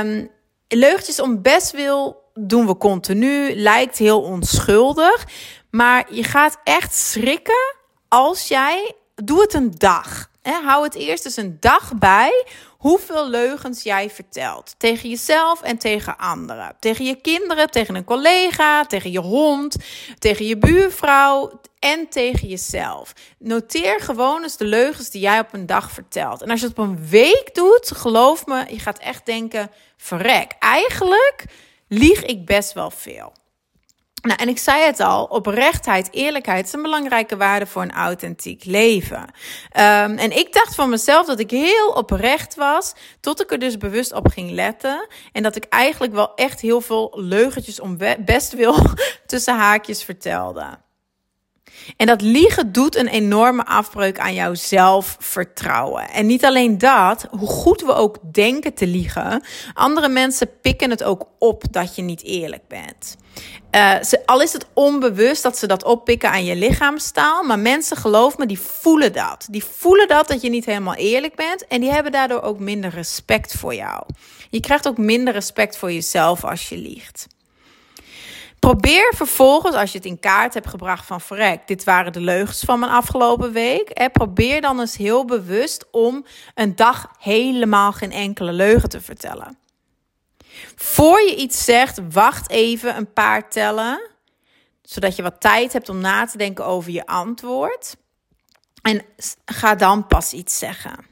Um, 0.01 0.31
leugentjes 0.69 1.21
om 1.21 1.43
best 1.43 1.71
wil 1.71 2.25
doen 2.35 2.67
we 2.67 2.77
continu, 2.77 3.55
lijkt 3.55 3.99
heel 3.99 4.23
onschuldig, 4.23 5.27
maar 5.71 6.15
je 6.15 6.25
gaat 6.25 6.59
echt 6.65 6.95
schrikken 6.95 7.75
als 8.09 8.49
jij, 8.49 8.95
doe 9.15 9.41
het 9.41 9.55
een 9.55 9.73
dag. 9.77 10.31
hou 10.43 10.85
het 10.85 10.95
eerst 10.95 11.25
eens 11.25 11.37
een 11.37 11.57
dag 11.61 11.95
bij 11.99 12.45
hoeveel 12.79 13.29
leugens 13.29 13.83
jij 13.83 14.11
vertelt. 14.11 14.75
Tegen 14.79 15.09
jezelf 15.09 15.63
en 15.63 15.79
tegen 15.79 16.17
anderen. 16.19 16.77
Tegen 16.81 17.05
je 17.05 17.15
kinderen, 17.15 17.71
tegen 17.71 17.95
een 17.95 18.05
collega, 18.05 18.85
tegen 18.85 19.11
je 19.11 19.21
hond, 19.21 19.77
tegen 20.19 20.47
je 20.47 20.59
buurvrouw 20.59 21.61
en 21.79 22.09
tegen 22.09 22.49
jezelf. 22.49 23.13
Noteer 23.39 24.01
gewoon 24.01 24.43
eens 24.43 24.57
de 24.57 24.65
leugens 24.65 25.11
die 25.11 25.21
jij 25.21 25.39
op 25.39 25.53
een 25.53 25.67
dag 25.67 25.91
vertelt. 25.91 26.43
En 26.43 26.51
als 26.51 26.61
je 26.61 26.67
het 26.67 26.79
op 26.79 26.85
een 26.85 27.09
week 27.09 27.51
doet, 27.53 27.93
geloof 27.95 28.47
me, 28.47 28.65
je 28.69 28.79
gaat 28.79 28.99
echt 28.99 29.27
denken: 29.27 29.71
verrek, 29.97 30.53
eigenlijk 30.59 31.45
lieg 31.89 32.23
ik 32.23 32.47
best 32.47 32.73
wel 32.73 32.91
veel. 32.91 33.33
Nou, 34.27 34.39
en 34.41 34.49
ik 34.49 34.59
zei 34.59 34.83
het 34.83 35.01
al, 35.01 35.25
oprechtheid, 35.25 36.09
eerlijkheid 36.11 36.73
een 36.73 36.83
belangrijke 36.83 37.37
waarde 37.37 37.67
voor 37.67 37.83
een 37.83 37.93
authentiek 37.93 38.65
leven. 38.65 39.21
Um, 39.21 40.19
en 40.19 40.37
ik 40.37 40.53
dacht 40.53 40.75
van 40.75 40.91
mezelf 40.91 41.27
dat 41.27 41.39
ik 41.39 41.51
heel 41.51 41.89
oprecht 41.89 42.55
was, 42.55 42.95
tot 43.21 43.41
ik 43.41 43.53
er 43.53 43.59
dus 43.59 43.79
bewust 43.79 44.13
op 44.13 44.29
ging 44.29 44.51
letten. 44.51 45.07
En 45.33 45.43
dat 45.43 45.57
ik 45.57 45.65
eigenlijk 45.65 46.13
wel 46.13 46.35
echt 46.35 46.61
heel 46.61 46.81
veel 46.81 47.13
leugentjes 47.17 47.81
om 47.81 47.99
best 48.19 48.53
wil 48.53 48.77
tussen 49.27 49.57
haakjes 49.57 50.03
vertelde. 50.03 50.79
En 51.97 52.07
dat 52.07 52.21
liegen 52.21 52.73
doet 52.73 52.97
een 52.97 53.09
enorme 53.09 53.65
afbreuk 53.67 54.19
aan 54.19 54.35
jouw 54.35 54.55
zelfvertrouwen. 54.55 56.11
En 56.11 56.27
niet 56.27 56.45
alleen 56.45 56.79
dat, 56.79 57.27
hoe 57.31 57.49
goed 57.49 57.81
we 57.81 57.93
ook 57.93 58.19
denken 58.33 58.75
te 58.75 58.87
liegen, 58.87 59.43
andere 59.75 60.09
mensen 60.09 60.61
pikken 60.61 60.91
het 60.91 61.03
ook 61.03 61.27
op 61.39 61.63
dat 61.71 61.97
je 61.97 62.03
niet 62.03 62.23
eerlijk 62.23 62.69
bent. 62.69 63.17
Uh, 63.71 64.03
ze, 64.03 64.27
al 64.27 64.43
is 64.43 64.53
het 64.53 64.67
onbewust 64.75 65.43
dat 65.43 65.59
ze 65.59 65.67
dat 65.67 65.85
oppikken 65.85 66.31
aan 66.31 66.45
je 66.45 66.57
lichaamstaal, 66.57 67.43
maar 67.43 67.59
mensen, 67.59 67.97
geloof 67.97 68.39
me, 68.39 68.47
die 68.47 68.61
voelen 68.61 69.13
dat. 69.13 69.47
Die 69.51 69.65
voelen 69.65 70.09
dat 70.09 70.29
dat 70.29 70.43
je 70.43 70.51
niet 70.51 70.65
helemaal 70.65 70.95
eerlijk 70.95 71.35
bent 71.35 71.67
en 71.67 71.81
die 71.81 71.91
hebben 71.91 72.13
daardoor 72.13 72.43
ook 72.43 72.59
minder 72.59 72.91
respect 72.91 73.55
voor 73.55 73.75
jou. 73.75 74.03
Je 74.51 74.61
krijgt 74.61 74.89
ook 74.89 74.99
minder 74.99 75.33
respect 75.33 75.77
voor 75.77 75.93
jezelf 75.93 76.45
als 76.45 76.69
je 76.69 76.77
liegt. 76.77 77.27
Probeer 78.67 79.13
vervolgens, 79.15 79.77
als 79.77 79.93
je 79.93 79.99
het 79.99 80.07
in 80.07 80.19
kaart 80.19 80.55
hebt 80.55 80.69
gebracht 80.69 81.07
van 81.07 81.21
verrek, 81.21 81.67
dit 81.67 81.85
waren 81.85 82.13
de 82.13 82.21
leugens 82.21 82.61
van 82.61 82.79
mijn 82.79 82.93
afgelopen 82.93 83.53
week. 83.53 83.91
Hè, 83.93 84.11
probeer 84.11 84.61
dan 84.61 84.81
eens 84.81 84.97
heel 84.97 85.25
bewust 85.25 85.85
om 85.91 86.25
een 86.55 86.77
dag 86.77 87.11
helemaal 87.19 87.93
geen 87.93 88.13
enkele 88.13 88.53
leugen 88.53 88.89
te 88.89 89.01
vertellen. 89.01 89.59
Voor 90.77 91.21
je 91.21 91.37
iets 91.37 91.65
zegt, 91.65 92.01
wacht 92.11 92.51
even 92.51 92.97
een 92.97 93.13
paar 93.13 93.51
tellen, 93.51 94.11
zodat 94.83 95.17
je 95.17 95.23
wat 95.23 95.41
tijd 95.41 95.73
hebt 95.73 95.89
om 95.89 95.99
na 95.99 96.27
te 96.27 96.39
denken 96.39 96.65
over 96.65 96.91
je 96.91 97.07
antwoord. 97.07 97.97
En 98.83 99.03
ga 99.45 99.75
dan 99.75 100.07
pas 100.07 100.33
iets 100.33 100.59
zeggen. 100.59 101.07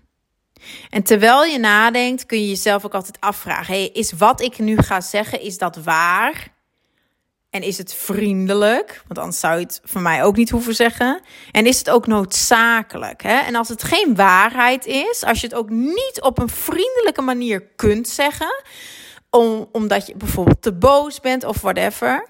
En 0.91 1.03
terwijl 1.03 1.45
je 1.45 1.59
nadenkt, 1.59 2.27
kun 2.27 2.41
je 2.41 2.49
jezelf 2.49 2.85
ook 2.85 2.95
altijd 2.95 3.21
afvragen: 3.21 3.75
hey, 3.75 3.87
is 3.87 4.13
wat 4.13 4.41
ik 4.41 4.59
nu 4.59 4.77
ga 4.77 5.01
zeggen, 5.01 5.41
is 5.41 5.59
dat 5.59 5.77
waar? 5.77 6.53
En 7.55 7.63
is 7.63 7.79
het 7.79 7.95
vriendelijk? 7.95 9.03
Want 9.07 9.19
anders 9.19 9.41
zou 9.41 9.59
je 9.59 9.65
het 9.65 9.81
van 9.85 10.03
mij 10.03 10.25
ook 10.25 10.37
niet 10.37 10.51
hoeven 10.51 10.75
zeggen. 10.75 11.21
En 11.51 11.67
is 11.67 11.79
het 11.79 11.91
ook 11.91 12.07
noodzakelijk? 12.07 13.23
Hè? 13.23 13.39
En 13.39 13.55
als 13.55 13.69
het 13.69 13.83
geen 13.83 14.15
waarheid 14.15 14.87
is, 14.87 15.25
als 15.25 15.41
je 15.41 15.47
het 15.47 15.57
ook 15.57 15.69
niet 15.71 16.19
op 16.21 16.39
een 16.39 16.49
vriendelijke 16.49 17.23
manier 17.23 17.63
kunt 17.77 18.09
zeggen, 18.09 18.65
om, 19.31 19.69
omdat 19.73 20.07
je 20.07 20.17
bijvoorbeeld 20.17 20.63
te 20.63 20.73
boos 20.73 21.21
bent 21.21 21.45
of 21.45 21.61
whatever. 21.61 22.29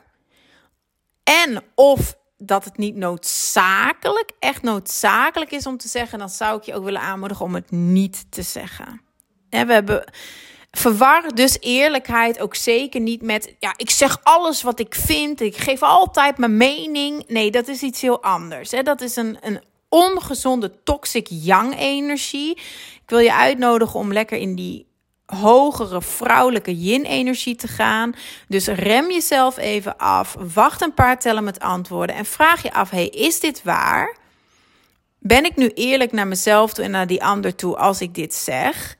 En 1.22 1.62
of 1.74 2.16
dat 2.38 2.64
het 2.64 2.76
niet 2.76 2.96
noodzakelijk, 2.96 4.30
echt 4.38 4.62
noodzakelijk 4.62 5.50
is 5.50 5.66
om 5.66 5.76
te 5.76 5.88
zeggen, 5.88 6.18
dan 6.18 6.30
zou 6.30 6.58
ik 6.58 6.62
je 6.62 6.74
ook 6.74 6.84
willen 6.84 7.00
aanmoedigen 7.00 7.44
om 7.44 7.54
het 7.54 7.70
niet 7.70 8.26
te 8.30 8.42
zeggen. 8.42 9.00
we 9.48 9.72
hebben 9.72 10.04
verwar 10.74 11.34
dus 11.34 11.56
eerlijkheid 11.60 12.40
ook 12.40 12.54
zeker 12.54 13.00
niet 13.00 13.22
met, 13.22 13.54
ja, 13.58 13.74
ik 13.76 13.90
zeg 13.90 14.20
alles 14.22 14.62
wat 14.62 14.80
ik 14.80 14.94
vind, 14.94 15.40
ik 15.40 15.56
geef 15.56 15.82
altijd 15.82 16.38
mijn 16.38 16.56
mening. 16.56 17.24
Nee, 17.28 17.50
dat 17.50 17.68
is 17.68 17.82
iets 17.82 18.00
heel 18.00 18.22
anders. 18.22 18.70
Hè? 18.70 18.82
Dat 18.82 19.00
is 19.00 19.16
een, 19.16 19.38
een 19.40 19.60
ongezonde 19.88 20.82
toxic 20.84 21.26
yang 21.30 21.78
energie. 21.78 22.50
Ik 23.02 23.10
wil 23.10 23.18
je 23.18 23.34
uitnodigen 23.34 24.00
om 24.00 24.12
lekker 24.12 24.38
in 24.38 24.54
die 24.54 24.86
hogere 25.26 26.02
vrouwelijke 26.02 26.80
yin-energie 26.80 27.56
te 27.56 27.68
gaan. 27.68 28.14
Dus 28.48 28.66
rem 28.66 29.10
jezelf 29.10 29.56
even 29.56 29.96
af, 29.96 30.36
wacht 30.54 30.82
een 30.82 30.94
paar 30.94 31.18
tellen 31.18 31.44
met 31.44 31.60
antwoorden 31.60 32.16
en 32.16 32.24
vraag 32.24 32.62
je 32.62 32.72
af: 32.72 32.90
hey, 32.90 33.06
is 33.06 33.40
dit 33.40 33.62
waar? 33.62 34.16
Ben 35.18 35.44
ik 35.44 35.56
nu 35.56 35.68
eerlijk 35.68 36.12
naar 36.12 36.26
mezelf 36.26 36.72
toe 36.72 36.84
en 36.84 36.90
naar 36.90 37.06
die 37.06 37.24
ander 37.24 37.54
toe 37.54 37.76
als 37.76 38.00
ik 38.00 38.14
dit 38.14 38.34
zeg? 38.34 38.96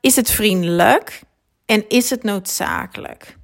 Is 0.00 0.16
het 0.16 0.30
vriendelijk 0.30 1.22
en 1.66 1.88
is 1.88 2.10
het 2.10 2.22
noodzakelijk? 2.22 3.36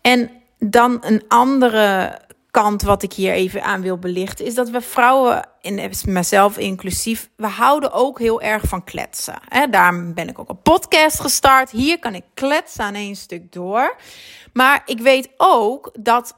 En 0.00 0.30
dan 0.58 0.98
een 1.00 1.24
andere 1.28 2.18
kant 2.50 2.82
wat 2.82 3.02
ik 3.02 3.12
hier 3.12 3.32
even 3.32 3.62
aan 3.62 3.82
wil 3.82 3.98
belichten, 3.98 4.44
is 4.44 4.54
dat 4.54 4.70
we 4.70 4.80
vrouwen, 4.80 5.48
en 5.60 5.90
mezelf 6.06 6.58
inclusief, 6.58 7.30
we 7.36 7.46
houden 7.46 7.92
ook 7.92 8.18
heel 8.18 8.40
erg 8.40 8.62
van 8.64 8.84
kletsen. 8.84 9.38
Hè? 9.48 9.66
Daarom 9.66 10.14
ben 10.14 10.28
ik 10.28 10.38
ook 10.38 10.48
een 10.48 10.62
podcast 10.62 11.20
gestart. 11.20 11.70
Hier 11.70 11.98
kan 11.98 12.14
ik 12.14 12.24
kletsen 12.34 12.84
aan 12.84 12.94
één 12.94 13.16
stuk 13.16 13.52
door. 13.52 13.96
Maar 14.52 14.82
ik 14.84 15.00
weet 15.00 15.28
ook 15.36 15.90
dat 15.98 16.36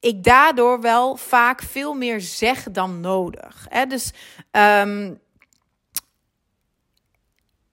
ik 0.00 0.24
daardoor 0.24 0.80
wel 0.80 1.16
vaak 1.16 1.62
veel 1.62 1.94
meer 1.94 2.20
zeg 2.20 2.62
dan 2.72 3.00
nodig. 3.00 3.66
Hè? 3.68 3.86
Dus 3.86 4.12
um, 4.52 5.20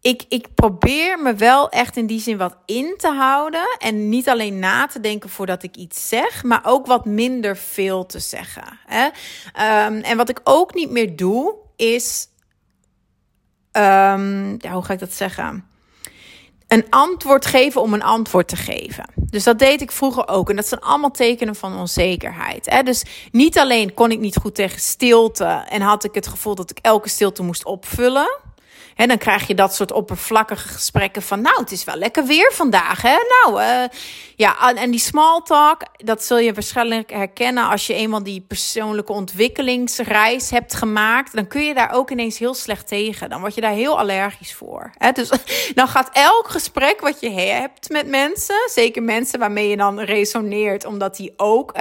ik, 0.05 0.25
ik 0.29 0.47
probeer 0.55 1.19
me 1.19 1.33
wel 1.33 1.69
echt 1.69 1.97
in 1.97 2.05
die 2.05 2.19
zin 2.19 2.37
wat 2.37 2.57
in 2.65 2.93
te 2.97 3.07
houden. 3.07 3.77
En 3.77 4.09
niet 4.09 4.29
alleen 4.29 4.59
na 4.59 4.87
te 4.87 4.99
denken 4.99 5.29
voordat 5.29 5.63
ik 5.63 5.75
iets 5.75 6.07
zeg, 6.07 6.43
maar 6.43 6.61
ook 6.63 6.85
wat 6.85 7.05
minder 7.05 7.57
veel 7.57 8.05
te 8.05 8.19
zeggen. 8.19 8.79
Hè? 8.85 9.05
Um, 9.05 10.01
en 10.01 10.17
wat 10.17 10.29
ik 10.29 10.39
ook 10.43 10.73
niet 10.73 10.89
meer 10.89 11.15
doe, 11.15 11.55
is. 11.75 12.27
Um, 13.71 14.55
ja, 14.59 14.71
hoe 14.71 14.83
ga 14.83 14.93
ik 14.93 14.99
dat 14.99 15.13
zeggen? 15.13 15.65
Een 16.67 16.85
antwoord 16.89 17.45
geven 17.45 17.81
om 17.81 17.93
een 17.93 18.03
antwoord 18.03 18.47
te 18.47 18.55
geven. 18.55 19.05
Dus 19.15 19.43
dat 19.43 19.59
deed 19.59 19.81
ik 19.81 19.91
vroeger 19.91 20.27
ook. 20.27 20.49
En 20.49 20.55
dat 20.55 20.67
zijn 20.67 20.81
allemaal 20.81 21.11
tekenen 21.11 21.55
van 21.55 21.77
onzekerheid. 21.77 22.69
Hè? 22.69 22.83
Dus 22.83 23.05
niet 23.31 23.59
alleen 23.59 23.93
kon 23.93 24.11
ik 24.11 24.19
niet 24.19 24.35
goed 24.35 24.55
tegen 24.55 24.79
stilte 24.79 25.65
en 25.69 25.81
had 25.81 26.03
ik 26.03 26.15
het 26.15 26.27
gevoel 26.27 26.55
dat 26.55 26.69
ik 26.69 26.79
elke 26.81 27.09
stilte 27.09 27.43
moest 27.43 27.65
opvullen. 27.65 28.43
En 28.95 29.07
dan 29.07 29.17
krijg 29.17 29.47
je 29.47 29.55
dat 29.55 29.75
soort 29.75 29.91
oppervlakkige 29.91 30.67
gesprekken 30.67 31.21
van, 31.21 31.41
nou, 31.41 31.59
het 31.59 31.71
is 31.71 31.83
wel 31.83 31.95
lekker 31.95 32.25
weer 32.25 32.51
vandaag, 32.53 33.01
hè? 33.01 33.15
Nou, 33.43 33.61
uh, 33.61 33.83
ja, 34.35 34.73
en 34.73 34.91
die 34.91 34.99
small 34.99 35.41
talk, 35.43 35.81
dat 35.97 36.23
zul 36.23 36.37
je 36.37 36.53
waarschijnlijk 36.53 37.11
herkennen 37.11 37.69
als 37.69 37.87
je 37.87 37.93
eenmaal 37.93 38.23
die 38.23 38.45
persoonlijke 38.47 39.11
ontwikkelingsreis 39.11 40.49
hebt 40.49 40.73
gemaakt. 40.73 41.35
Dan 41.35 41.47
kun 41.47 41.63
je 41.63 41.73
daar 41.73 41.93
ook 41.93 42.11
ineens 42.11 42.39
heel 42.39 42.53
slecht 42.53 42.87
tegen. 42.87 43.29
Dan 43.29 43.39
word 43.39 43.55
je 43.55 43.61
daar 43.61 43.71
heel 43.71 43.99
allergisch 43.99 44.53
voor. 44.53 44.91
Dus 45.13 45.29
dan 45.75 45.87
gaat 45.87 46.09
elk 46.13 46.47
gesprek 46.47 47.01
wat 47.01 47.19
je 47.19 47.31
hebt 47.31 47.89
met 47.89 48.07
mensen, 48.07 48.69
zeker 48.73 49.03
mensen 49.03 49.39
waarmee 49.39 49.69
je 49.69 49.77
dan 49.77 49.99
resoneert, 49.99 50.85
omdat 50.85 51.15
die 51.15 51.33
ook 51.37 51.71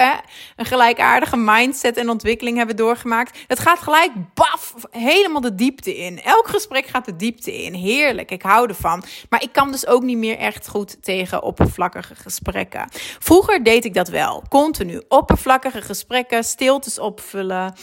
een 0.55 0.65
gelijkaardige 0.65 1.37
mindset 1.37 1.97
en 1.97 2.09
ontwikkeling 2.09 2.57
hebben 2.57 2.75
doorgemaakt. 2.75 3.37
Het 3.47 3.59
gaat 3.59 3.79
gelijk 3.79 4.11
baf, 4.33 4.73
helemaal 4.91 5.41
de 5.41 5.55
diepte 5.55 5.97
in. 5.97 6.21
Elk 6.21 6.47
gesprek 6.47 6.85
gaat 6.85 7.04
de 7.05 7.15
diepte 7.15 7.63
in. 7.63 7.73
Heerlijk, 7.73 8.31
ik 8.31 8.41
hou 8.41 8.67
ervan. 8.67 9.03
Maar 9.29 9.41
ik 9.43 9.51
kan 9.51 9.71
dus 9.71 9.87
ook 9.87 10.03
niet 10.03 10.17
meer 10.17 10.37
echt 10.37 10.67
goed 10.67 11.03
tegen 11.03 11.43
oppervlakkige 11.43 12.15
gesprekken. 12.15 12.87
Vroeger 13.19 13.63
deed 13.63 13.85
ik 13.85 13.93
dat 13.93 14.07
wel. 14.07 14.43
Continu 14.49 15.01
oppervlakkige 15.07 15.81
gesprekken, 15.81 16.43
stiltes 16.43 16.99
opvullen. 16.99 17.73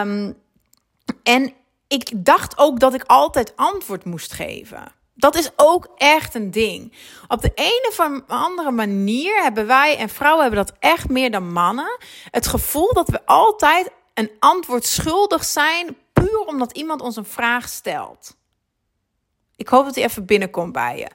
Um, 0.00 0.34
en 1.22 1.52
ik 1.88 2.10
dacht 2.24 2.58
ook 2.58 2.80
dat 2.80 2.94
ik 2.94 3.04
altijd 3.06 3.52
antwoord 3.56 4.04
moest 4.04 4.32
geven. 4.32 4.92
Dat 5.14 5.34
is 5.34 5.50
ook 5.56 5.88
echt 5.96 6.34
een 6.34 6.50
ding. 6.50 6.92
Op 7.28 7.42
de 7.42 7.52
een 7.54 7.86
of 7.88 8.22
andere 8.26 8.70
manier 8.70 9.42
hebben 9.42 9.66
wij 9.66 9.96
en 9.96 10.08
vrouwen 10.08 10.42
hebben 10.42 10.64
dat 10.66 10.76
echt 10.78 11.08
meer 11.08 11.30
dan 11.30 11.52
mannen. 11.52 11.98
Het 12.30 12.46
gevoel 12.46 12.92
dat 12.92 13.08
we 13.08 13.26
altijd 13.26 13.90
een 14.14 14.30
antwoord 14.38 14.86
schuldig 14.86 15.44
zijn 15.44 15.96
puur 16.24 16.40
omdat 16.46 16.72
iemand 16.72 17.00
ons 17.00 17.16
een 17.16 17.24
vraag 17.24 17.68
stelt. 17.68 18.36
Ik 19.56 19.68
hoop 19.68 19.84
dat 19.84 19.94
hij 19.94 20.04
even 20.04 20.26
binnenkomt 20.26 20.72
bij 20.72 20.98
je. 20.98 21.08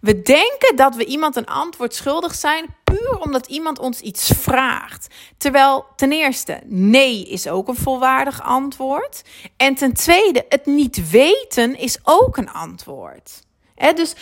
We 0.00 0.22
denken 0.22 0.76
dat 0.76 0.94
we 0.94 1.04
iemand 1.04 1.36
een 1.36 1.46
antwoord 1.46 1.94
schuldig 1.94 2.34
zijn 2.34 2.74
puur 2.84 3.18
omdat 3.18 3.46
iemand 3.46 3.78
ons 3.78 4.00
iets 4.00 4.32
vraagt. 4.36 5.14
Terwijl 5.36 5.86
ten 5.96 6.12
eerste, 6.12 6.60
nee 6.64 7.24
is 7.24 7.48
ook 7.48 7.68
een 7.68 7.76
volwaardig 7.76 8.42
antwoord. 8.42 9.22
En 9.56 9.74
ten 9.74 9.92
tweede, 9.92 10.44
het 10.48 10.66
niet 10.66 11.10
weten 11.10 11.78
is 11.78 11.98
ook 12.02 12.36
een 12.36 12.50
antwoord. 12.50 13.42
dus 13.94 14.14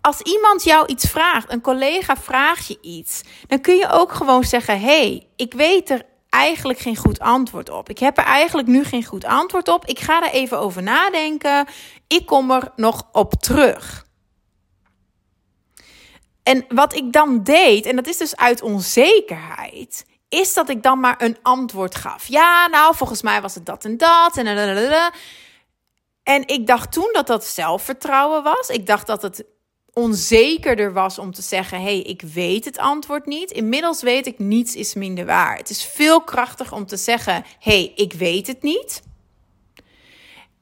als 0.00 0.20
iemand 0.20 0.64
jou 0.64 0.86
iets 0.86 1.10
vraagt, 1.10 1.52
een 1.52 1.60
collega 1.60 2.16
vraagt 2.16 2.66
je 2.66 2.78
iets, 2.80 3.22
dan 3.46 3.60
kun 3.60 3.76
je 3.76 3.88
ook 3.90 4.12
gewoon 4.12 4.44
zeggen: 4.44 4.80
hey, 4.80 5.26
ik 5.36 5.54
weet 5.54 5.90
er 5.90 6.04
eigenlijk 6.32 6.78
geen 6.78 6.96
goed 6.96 7.18
antwoord 7.18 7.70
op. 7.70 7.88
Ik 7.88 7.98
heb 7.98 8.18
er 8.18 8.24
eigenlijk 8.24 8.68
nu 8.68 8.84
geen 8.84 9.04
goed 9.04 9.24
antwoord 9.24 9.68
op. 9.68 9.86
Ik 9.86 10.00
ga 10.00 10.22
er 10.22 10.30
even 10.30 10.58
over 10.58 10.82
nadenken. 10.82 11.66
Ik 12.06 12.26
kom 12.26 12.50
er 12.50 12.72
nog 12.76 13.08
op 13.12 13.32
terug. 13.32 14.06
En 16.42 16.64
wat 16.68 16.94
ik 16.94 17.12
dan 17.12 17.42
deed, 17.42 17.86
en 17.86 17.96
dat 17.96 18.06
is 18.06 18.16
dus 18.16 18.36
uit 18.36 18.62
onzekerheid, 18.62 20.06
is 20.28 20.54
dat 20.54 20.68
ik 20.68 20.82
dan 20.82 21.00
maar 21.00 21.22
een 21.22 21.36
antwoord 21.42 21.94
gaf. 21.94 22.26
Ja, 22.26 22.66
nou, 22.66 22.96
volgens 22.96 23.22
mij 23.22 23.42
was 23.42 23.54
het 23.54 23.66
dat 23.66 23.84
en 23.84 23.96
dat. 23.96 24.36
En, 24.36 24.46
en 26.22 26.46
ik 26.46 26.66
dacht 26.66 26.92
toen 26.92 27.08
dat 27.12 27.26
dat 27.26 27.44
zelfvertrouwen 27.44 28.42
was. 28.42 28.68
Ik 28.68 28.86
dacht 28.86 29.06
dat 29.06 29.22
het 29.22 29.44
onzekerder 29.92 30.92
was 30.92 31.18
om 31.18 31.32
te 31.32 31.42
zeggen: 31.42 31.82
hey, 31.82 32.00
ik 32.00 32.22
weet 32.22 32.64
het 32.64 32.78
antwoord 32.78 33.26
niet. 33.26 33.50
Inmiddels 33.50 34.02
weet 34.02 34.26
ik 34.26 34.38
niets 34.38 34.74
is 34.74 34.94
minder 34.94 35.26
waar. 35.26 35.56
Het 35.56 35.70
is 35.70 35.84
veel 35.84 36.22
krachtiger 36.22 36.76
om 36.76 36.86
te 36.86 36.96
zeggen: 36.96 37.44
hey, 37.58 37.92
ik 37.94 38.12
weet 38.12 38.46
het 38.46 38.62
niet. 38.62 39.02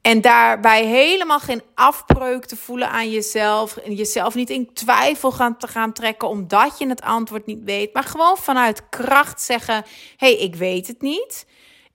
En 0.01 0.21
daarbij 0.21 0.85
helemaal 0.85 1.39
geen 1.39 1.61
afbreuk 1.75 2.45
te 2.45 2.55
voelen 2.55 2.89
aan 2.89 3.11
jezelf. 3.11 3.77
En 3.77 3.93
jezelf 3.93 4.35
niet 4.35 4.49
in 4.49 4.73
twijfel 4.73 5.31
gaan, 5.31 5.57
te 5.57 5.67
gaan 5.67 5.93
trekken 5.93 6.27
omdat 6.27 6.77
je 6.77 6.87
het 6.87 7.01
antwoord 7.01 7.45
niet 7.45 7.63
weet. 7.63 7.93
Maar 7.93 8.03
gewoon 8.03 8.37
vanuit 8.37 8.89
kracht 8.89 9.41
zeggen: 9.41 9.75
hé, 10.17 10.27
hey, 10.27 10.35
ik 10.35 10.55
weet 10.55 10.87
het 10.87 11.01
niet. 11.01 11.45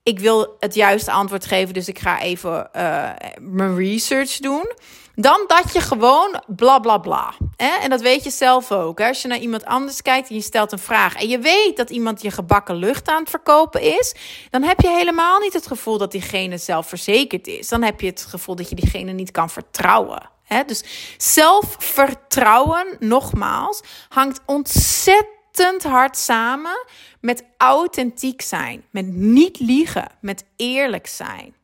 Ik 0.07 0.19
wil 0.19 0.55
het 0.59 0.75
juiste 0.75 1.11
antwoord 1.11 1.45
geven, 1.45 1.73
dus 1.73 1.87
ik 1.87 1.99
ga 1.99 2.21
even 2.21 2.69
uh, 2.75 3.09
mijn 3.41 3.75
research 3.75 4.37
doen. 4.37 4.71
Dan 5.15 5.43
dat 5.47 5.73
je 5.73 5.81
gewoon 5.81 6.41
bla 6.47 6.79
bla 6.79 6.97
bla. 6.97 7.33
Hè? 7.55 7.69
En 7.81 7.89
dat 7.89 8.01
weet 8.01 8.23
je 8.23 8.29
zelf 8.29 8.71
ook. 8.71 9.01
Als 9.01 9.21
je 9.21 9.27
naar 9.27 9.37
iemand 9.37 9.65
anders 9.65 10.01
kijkt 10.01 10.29
en 10.29 10.35
je 10.35 10.41
stelt 10.41 10.71
een 10.71 10.79
vraag. 10.79 11.15
En 11.15 11.27
je 11.27 11.39
weet 11.39 11.77
dat 11.77 11.89
iemand 11.89 12.21
je 12.21 12.31
gebakken 12.31 12.75
lucht 12.75 13.07
aan 13.07 13.19
het 13.19 13.29
verkopen 13.29 13.81
is. 13.81 14.15
Dan 14.49 14.63
heb 14.63 14.81
je 14.81 14.89
helemaal 14.89 15.39
niet 15.39 15.53
het 15.53 15.67
gevoel 15.67 15.97
dat 15.97 16.11
diegene 16.11 16.57
zelfverzekerd 16.57 17.47
is. 17.47 17.67
Dan 17.67 17.81
heb 17.81 18.01
je 18.01 18.07
het 18.07 18.25
gevoel 18.29 18.55
dat 18.55 18.69
je 18.69 18.75
diegene 18.75 19.11
niet 19.11 19.31
kan 19.31 19.49
vertrouwen. 19.49 20.29
Hè? 20.43 20.63
Dus 20.63 20.83
zelfvertrouwen, 21.17 22.95
nogmaals, 22.99 23.81
hangt 24.09 24.41
ontzettend 24.45 25.83
hard 25.83 26.17
samen 26.17 26.85
met 27.27 27.43
authentiek 27.57 28.41
zijn. 28.41 28.83
Met 28.89 29.07
niet 29.07 29.59
liegen. 29.59 30.07
Met 30.21 30.45
eerlijk 30.55 31.07
zijn. 31.07 31.55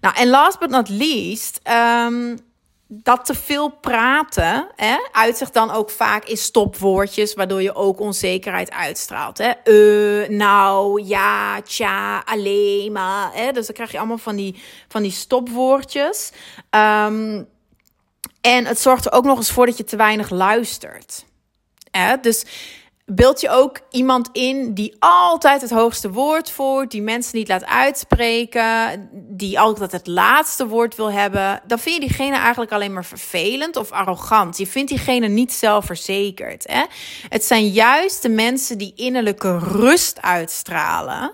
Nou, 0.00 0.16
en 0.16 0.28
last 0.28 0.58
but 0.58 0.70
not 0.70 0.88
least, 0.88 1.60
um, 2.06 2.38
dat 2.86 3.24
te 3.24 3.34
veel 3.34 3.70
praten 3.70 4.66
hè, 4.76 4.96
uit 5.12 5.36
zich 5.36 5.50
dan 5.50 5.70
ook 5.70 5.90
vaak 5.90 6.24
in 6.24 6.36
stopwoordjes, 6.36 7.34
waardoor 7.34 7.62
je 7.62 7.74
ook 7.74 8.00
onzekerheid 8.00 8.70
uitstraalt. 8.70 9.38
Hè. 9.38 9.52
Uh, 9.64 10.28
nou, 10.28 11.02
ja, 11.04 11.62
tja, 11.62 12.18
alleen 12.18 12.92
maar. 12.92 13.30
Hè. 13.34 13.52
Dus 13.52 13.66
dan 13.66 13.74
krijg 13.74 13.90
je 13.90 13.98
allemaal 13.98 14.18
van 14.18 14.36
die, 14.36 14.62
van 14.88 15.02
die 15.02 15.12
stopwoordjes. 15.12 16.32
Um, 16.70 17.48
en 18.40 18.66
het 18.66 18.80
zorgt 18.80 19.06
er 19.06 19.12
ook 19.12 19.24
nog 19.24 19.36
eens 19.36 19.50
voor 19.50 19.66
dat 19.66 19.76
je 19.76 19.84
te 19.84 19.96
weinig 19.96 20.30
luistert. 20.30 21.24
Hè. 21.90 22.16
Dus 22.20 22.44
beeld 23.06 23.40
je 23.40 23.48
ook 23.50 23.80
iemand 23.90 24.28
in 24.32 24.74
die 24.74 24.96
altijd 24.98 25.60
het 25.60 25.70
hoogste 25.70 26.10
woord 26.10 26.50
voert, 26.50 26.90
die 26.90 27.02
mensen 27.02 27.38
niet 27.38 27.48
laat 27.48 27.64
uitspreken, 27.64 29.08
die 29.12 29.60
altijd 29.60 29.92
het 29.92 30.06
laatste 30.06 30.66
woord 30.66 30.96
wil 30.96 31.12
hebben, 31.12 31.60
dan 31.66 31.78
vind 31.78 31.94
je 31.94 32.00
diegene 32.00 32.36
eigenlijk 32.36 32.72
alleen 32.72 32.92
maar 32.92 33.04
vervelend 33.04 33.76
of 33.76 33.90
arrogant. 33.90 34.58
Je 34.58 34.66
vindt 34.66 34.88
diegene 34.88 35.28
niet 35.28 35.52
zelfverzekerd. 35.52 36.64
Hè? 36.68 36.84
Het 37.28 37.44
zijn 37.44 37.68
juist 37.68 38.22
de 38.22 38.28
mensen 38.28 38.78
die 38.78 38.92
innerlijke 38.94 39.58
rust 39.58 40.22
uitstralen 40.22 41.32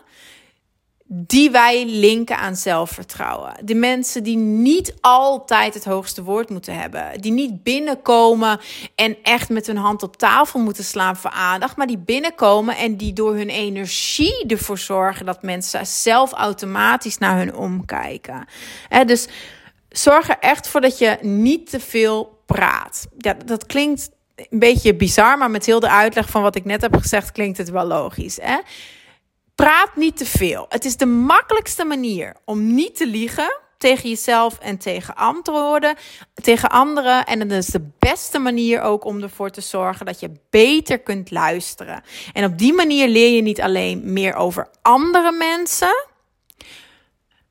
die 1.12 1.50
wij 1.50 1.84
linken 1.86 2.38
aan 2.38 2.56
zelfvertrouwen. 2.56 3.54
De 3.64 3.74
mensen 3.74 4.22
die 4.22 4.36
niet 4.36 4.94
altijd 5.00 5.74
het 5.74 5.84
hoogste 5.84 6.22
woord 6.22 6.50
moeten 6.50 6.78
hebben. 6.78 7.20
Die 7.20 7.32
niet 7.32 7.62
binnenkomen 7.62 8.60
en 8.94 9.16
echt 9.22 9.48
met 9.48 9.66
hun 9.66 9.76
hand 9.76 10.02
op 10.02 10.16
tafel 10.16 10.60
moeten 10.60 10.84
slaan 10.84 11.16
voor 11.16 11.30
aandacht. 11.30 11.76
Maar 11.76 11.86
die 11.86 11.98
binnenkomen 11.98 12.76
en 12.76 12.96
die 12.96 13.12
door 13.12 13.34
hun 13.34 13.48
energie 13.48 14.46
ervoor 14.46 14.78
zorgen 14.78 15.26
dat 15.26 15.42
mensen 15.42 15.86
zelf 15.86 16.32
automatisch 16.32 17.18
naar 17.18 17.36
hun 17.36 17.54
omkijken. 17.54 18.46
dus 19.06 19.28
zorg 19.88 20.28
er 20.28 20.38
echt 20.40 20.68
voor 20.68 20.80
dat 20.80 20.98
je 20.98 21.18
niet 21.20 21.70
te 21.70 21.80
veel 21.80 22.42
praat. 22.46 23.06
Ja, 23.18 23.36
dat 23.44 23.66
klinkt 23.66 24.10
een 24.34 24.58
beetje 24.58 24.94
bizar, 24.94 25.38
maar 25.38 25.50
met 25.50 25.66
heel 25.66 25.80
de 25.80 25.90
uitleg 25.90 26.28
van 26.28 26.42
wat 26.42 26.56
ik 26.56 26.64
net 26.64 26.80
heb 26.80 26.96
gezegd 26.96 27.32
klinkt 27.32 27.58
het 27.58 27.70
wel 27.70 27.86
logisch. 27.86 28.38
Hè? 28.42 28.58
Praat 29.60 29.96
niet 29.96 30.16
te 30.16 30.26
veel. 30.26 30.66
Het 30.68 30.84
is 30.84 30.96
de 30.96 31.06
makkelijkste 31.06 31.84
manier 31.84 32.36
om 32.44 32.74
niet 32.74 32.96
te 32.96 33.06
liegen 33.06 33.60
tegen 33.78 34.08
jezelf 34.08 34.58
en 34.58 34.78
tegen 34.78 35.14
antwoorden, 35.14 35.96
tegen 36.34 36.68
anderen. 36.68 37.24
En 37.24 37.40
het 37.40 37.52
is 37.52 37.66
de 37.66 37.88
beste 37.98 38.38
manier 38.38 38.80
ook 38.80 39.04
om 39.04 39.22
ervoor 39.22 39.50
te 39.50 39.60
zorgen 39.60 40.06
dat 40.06 40.20
je 40.20 40.30
beter 40.50 40.98
kunt 40.98 41.30
luisteren. 41.30 42.02
En 42.32 42.44
op 42.44 42.58
die 42.58 42.72
manier 42.72 43.08
leer 43.08 43.34
je 43.34 43.42
niet 43.42 43.60
alleen 43.60 44.12
meer 44.12 44.34
over 44.34 44.68
andere 44.82 45.32
mensen, 45.32 46.06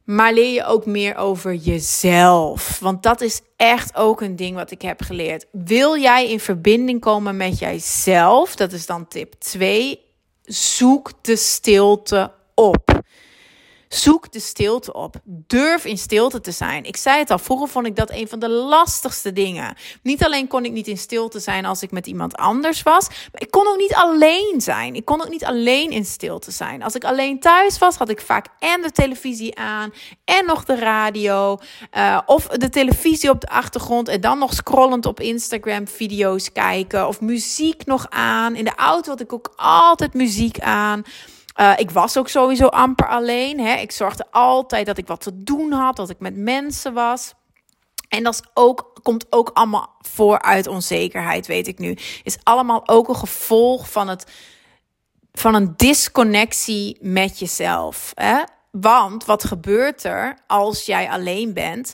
maar 0.03 0.33
leer 0.33 0.53
je 0.53 0.65
ook 0.65 0.85
meer 0.85 1.15
over 1.15 1.53
jezelf. 1.53 2.79
Want 2.79 3.03
dat 3.03 3.21
is 3.21 3.41
echt 3.55 3.95
ook 3.95 4.21
een 4.21 4.35
ding 4.35 4.55
wat 4.55 4.71
ik 4.71 4.81
heb 4.81 5.01
geleerd. 5.01 5.45
Wil 5.51 5.97
jij 5.97 6.29
in 6.29 6.39
verbinding 6.39 7.01
komen 7.01 7.37
met 7.37 7.59
jijzelf? 7.59 8.55
Dat 8.55 8.71
is 8.71 8.85
dan 8.85 9.07
tip 9.07 9.33
2 9.33 10.07
zoek 10.49 11.11
de 11.21 11.35
stilte 11.35 12.31
op. 12.53 12.88
Zoek 13.89 14.31
de 14.31 14.39
stilte 14.39 14.93
op. 14.93 15.15
Durf 15.23 15.85
in 15.85 15.97
stilte 15.97 16.41
te 16.41 16.51
zijn. 16.51 16.83
Ik 16.83 16.97
zei 16.97 17.17
het 17.17 17.31
al, 17.31 17.39
vroeger 17.39 17.67
vond 17.67 17.85
ik 17.85 17.95
dat 17.95 18.11
een 18.11 18.27
van 18.27 18.39
de 18.39 18.49
lastigste 18.49 19.33
dingen. 19.33 19.75
Niet 20.03 20.23
alleen 20.23 20.47
kon 20.47 20.65
ik 20.65 20.71
niet 20.71 20.87
in 20.87 20.97
stilte 20.97 21.39
zijn 21.39 21.65
als 21.65 21.81
ik 21.81 21.91
met 21.91 22.07
iemand 22.07 22.35
anders 22.35 22.83
was, 22.83 23.07
maar 23.07 23.41
ik 23.41 23.51
kon 23.51 23.67
ook 23.67 23.77
niet 23.77 23.93
alleen 23.93 24.61
zijn. 24.61 24.95
Ik 24.95 25.05
kon 25.05 25.21
ook 25.21 25.29
niet 25.29 25.45
alleen 25.45 25.91
in 25.91 26.05
stilte 26.05 26.51
zijn. 26.51 26.83
Als 26.83 26.95
ik 26.95 27.03
alleen 27.03 27.39
thuis 27.39 27.77
was, 27.77 27.95
had 27.95 28.09
ik 28.09 28.21
vaak 28.21 28.47
en 28.59 28.81
de 28.81 28.91
televisie 28.91 29.57
aan 29.57 29.93
en 30.25 30.45
nog 30.45 30.65
de 30.65 30.75
radio. 30.75 31.57
Uh, 31.97 32.19
of 32.25 32.47
de 32.47 32.69
televisie 32.69 33.29
op 33.29 33.41
de 33.41 33.49
achtergrond 33.49 34.07
en 34.07 34.21
dan 34.21 34.39
nog 34.39 34.53
scrollend 34.53 35.05
op 35.05 35.19
Instagram 35.19 35.87
video's 35.87 36.51
kijken. 36.51 37.07
Of 37.07 37.21
muziek 37.21 37.85
nog 37.85 38.05
aan. 38.09 38.55
In 38.55 38.63
de 38.63 38.75
auto 38.75 39.09
had 39.09 39.21
ik 39.21 39.33
ook 39.33 39.53
altijd 39.55 40.13
muziek 40.13 40.59
aan. 40.59 41.03
Uh, 41.59 41.73
ik 41.75 41.91
was 41.91 42.17
ook 42.17 42.27
sowieso 42.27 42.67
amper 42.67 43.07
alleen. 43.07 43.59
Hè. 43.59 43.75
Ik 43.75 43.91
zorgde 43.91 44.25
altijd 44.31 44.85
dat 44.85 44.97
ik 44.97 45.07
wat 45.07 45.21
te 45.21 45.43
doen 45.43 45.71
had, 45.71 45.95
dat 45.95 46.09
ik 46.09 46.19
met 46.19 46.35
mensen 46.35 46.93
was. 46.93 47.33
En 48.09 48.23
dat 48.23 48.33
is 48.33 48.49
ook, 48.53 48.93
komt 49.03 49.25
ook 49.29 49.49
allemaal 49.53 49.95
voor 49.99 50.41
uit 50.41 50.67
onzekerheid, 50.67 51.47
weet 51.47 51.67
ik 51.67 51.79
nu. 51.79 51.97
Is 52.23 52.37
allemaal 52.43 52.87
ook 52.87 53.07
een 53.07 53.15
gevolg 53.15 53.91
van, 53.91 54.07
het, 54.07 54.31
van 55.31 55.55
een 55.55 55.73
disconnectie 55.75 56.97
met 57.01 57.39
jezelf. 57.39 58.11
Hè? 58.15 58.43
Want 58.71 59.25
wat 59.25 59.43
gebeurt 59.43 60.03
er 60.03 60.37
als 60.47 60.85
jij 60.85 61.09
alleen 61.09 61.53
bent? 61.53 61.93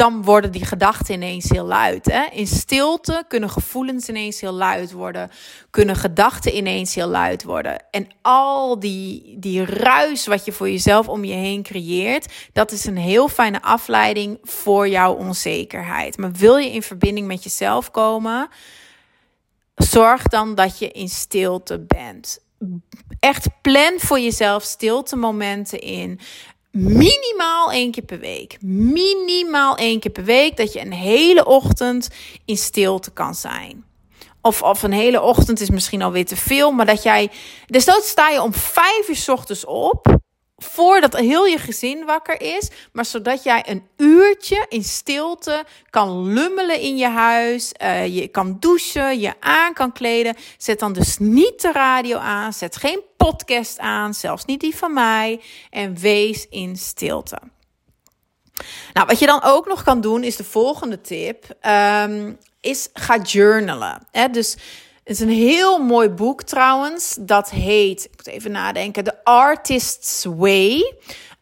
Dan 0.00 0.22
worden 0.22 0.52
die 0.52 0.64
gedachten 0.64 1.14
ineens 1.14 1.48
heel 1.48 1.64
luid. 1.66 2.04
Hè? 2.04 2.24
In 2.32 2.46
stilte 2.46 3.24
kunnen 3.28 3.50
gevoelens 3.50 4.08
ineens 4.08 4.40
heel 4.40 4.52
luid 4.52 4.92
worden, 4.92 5.30
kunnen 5.70 5.96
gedachten 5.96 6.56
ineens 6.56 6.94
heel 6.94 7.08
luid 7.08 7.42
worden. 7.42 7.84
En 7.90 8.08
al 8.22 8.78
die, 8.78 9.36
die 9.38 9.64
ruis 9.64 10.26
wat 10.26 10.44
je 10.44 10.52
voor 10.52 10.70
jezelf 10.70 11.08
om 11.08 11.24
je 11.24 11.34
heen 11.34 11.62
creëert, 11.62 12.32
dat 12.52 12.72
is 12.72 12.84
een 12.84 12.96
heel 12.96 13.28
fijne 13.28 13.62
afleiding 13.62 14.38
voor 14.42 14.88
jouw 14.88 15.12
onzekerheid. 15.12 16.18
Maar 16.18 16.32
wil 16.32 16.56
je 16.56 16.72
in 16.72 16.82
verbinding 16.82 17.26
met 17.26 17.42
jezelf 17.42 17.90
komen, 17.90 18.48
zorg 19.74 20.22
dan 20.22 20.54
dat 20.54 20.78
je 20.78 20.90
in 20.90 21.08
stilte 21.08 21.78
bent. 21.78 22.38
Echt 23.18 23.48
plan 23.62 23.92
voor 23.96 24.20
jezelf 24.20 24.62
stilte 24.62 25.16
momenten 25.16 25.80
in 25.80 26.20
minimaal 26.70 27.72
één 27.72 27.90
keer 27.90 28.04
per 28.04 28.18
week. 28.18 28.56
Minimaal 28.62 29.76
één 29.76 30.00
keer 30.00 30.10
per 30.10 30.24
week 30.24 30.56
dat 30.56 30.72
je 30.72 30.80
een 30.80 30.92
hele 30.92 31.46
ochtend 31.46 32.08
in 32.44 32.56
stilte 32.56 33.10
kan 33.10 33.34
zijn. 33.34 33.84
Of, 34.42 34.62
of 34.62 34.82
een 34.82 34.92
hele 34.92 35.20
ochtend 35.20 35.60
is 35.60 35.70
misschien 35.70 36.02
alweer 36.02 36.24
te 36.26 36.36
veel, 36.36 36.72
maar 36.72 36.86
dat 36.86 37.02
jij. 37.02 37.30
Dus 37.66 37.86
sta 38.00 38.28
je 38.28 38.42
om 38.42 38.54
vijf 38.54 39.08
uur 39.08 39.16
s 39.16 39.28
ochtends 39.28 39.64
op 39.64 40.18
voordat 40.64 41.16
heel 41.16 41.46
je 41.46 41.58
gezin 41.58 42.04
wakker 42.04 42.40
is, 42.40 42.70
maar 42.92 43.04
zodat 43.04 43.42
jij 43.42 43.64
een 43.68 43.86
uurtje 43.96 44.66
in 44.68 44.84
stilte 44.84 45.64
kan 45.90 46.32
lummelen 46.32 46.80
in 46.80 46.96
je 46.96 47.08
huis, 47.08 47.72
uh, 47.82 48.06
je 48.06 48.28
kan 48.28 48.56
douchen, 48.60 49.20
je 49.20 49.32
aan 49.40 49.72
kan 49.72 49.92
kleden. 49.92 50.36
Zet 50.58 50.78
dan 50.78 50.92
dus 50.92 51.18
niet 51.18 51.62
de 51.62 51.72
radio 51.72 52.16
aan, 52.16 52.52
zet 52.52 52.76
geen 52.76 53.00
podcast 53.16 53.78
aan, 53.78 54.14
zelfs 54.14 54.44
niet 54.44 54.60
die 54.60 54.76
van 54.76 54.92
mij, 54.92 55.40
en 55.70 55.96
wees 55.96 56.46
in 56.48 56.76
stilte. 56.76 57.38
Nou, 58.92 59.06
wat 59.06 59.18
je 59.18 59.26
dan 59.26 59.42
ook 59.42 59.66
nog 59.66 59.82
kan 59.82 60.00
doen, 60.00 60.24
is 60.24 60.36
de 60.36 60.44
volgende 60.44 61.00
tip, 61.00 61.44
um, 61.66 62.38
is 62.60 62.88
ga 62.92 63.18
journalen. 63.18 64.06
Hè? 64.10 64.28
Dus 64.28 64.56
Het 65.10 65.18
is 65.20 65.24
een 65.24 65.34
heel 65.34 65.78
mooi 65.78 66.08
boek 66.08 66.42
trouwens. 66.42 67.16
Dat 67.20 67.50
heet, 67.50 68.04
ik 68.04 68.10
moet 68.16 68.26
even 68.26 68.50
nadenken, 68.50 69.04
The 69.04 69.24
Artist's 69.24 70.24
Way. 70.24 70.94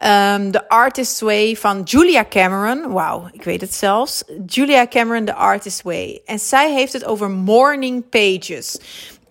Um, 0.04 0.50
The 0.50 0.68
Artist's 0.68 1.20
Way 1.20 1.57
van 1.57 1.83
Julia 1.83 2.24
Cameron. 2.28 2.92
Wauw, 2.92 3.28
ik 3.33 3.42
weet 3.42 3.61
het 3.61 3.74
zelfs. 3.74 4.24
Julia 4.46 4.87
Cameron, 4.87 5.24
The 5.24 5.35
Artist's 5.35 5.83
Way. 5.83 6.22
En 6.24 6.38
zij 6.38 6.72
heeft 6.72 6.92
het 6.92 7.04
over 7.04 7.31
morning 7.31 8.09
pages. 8.09 8.78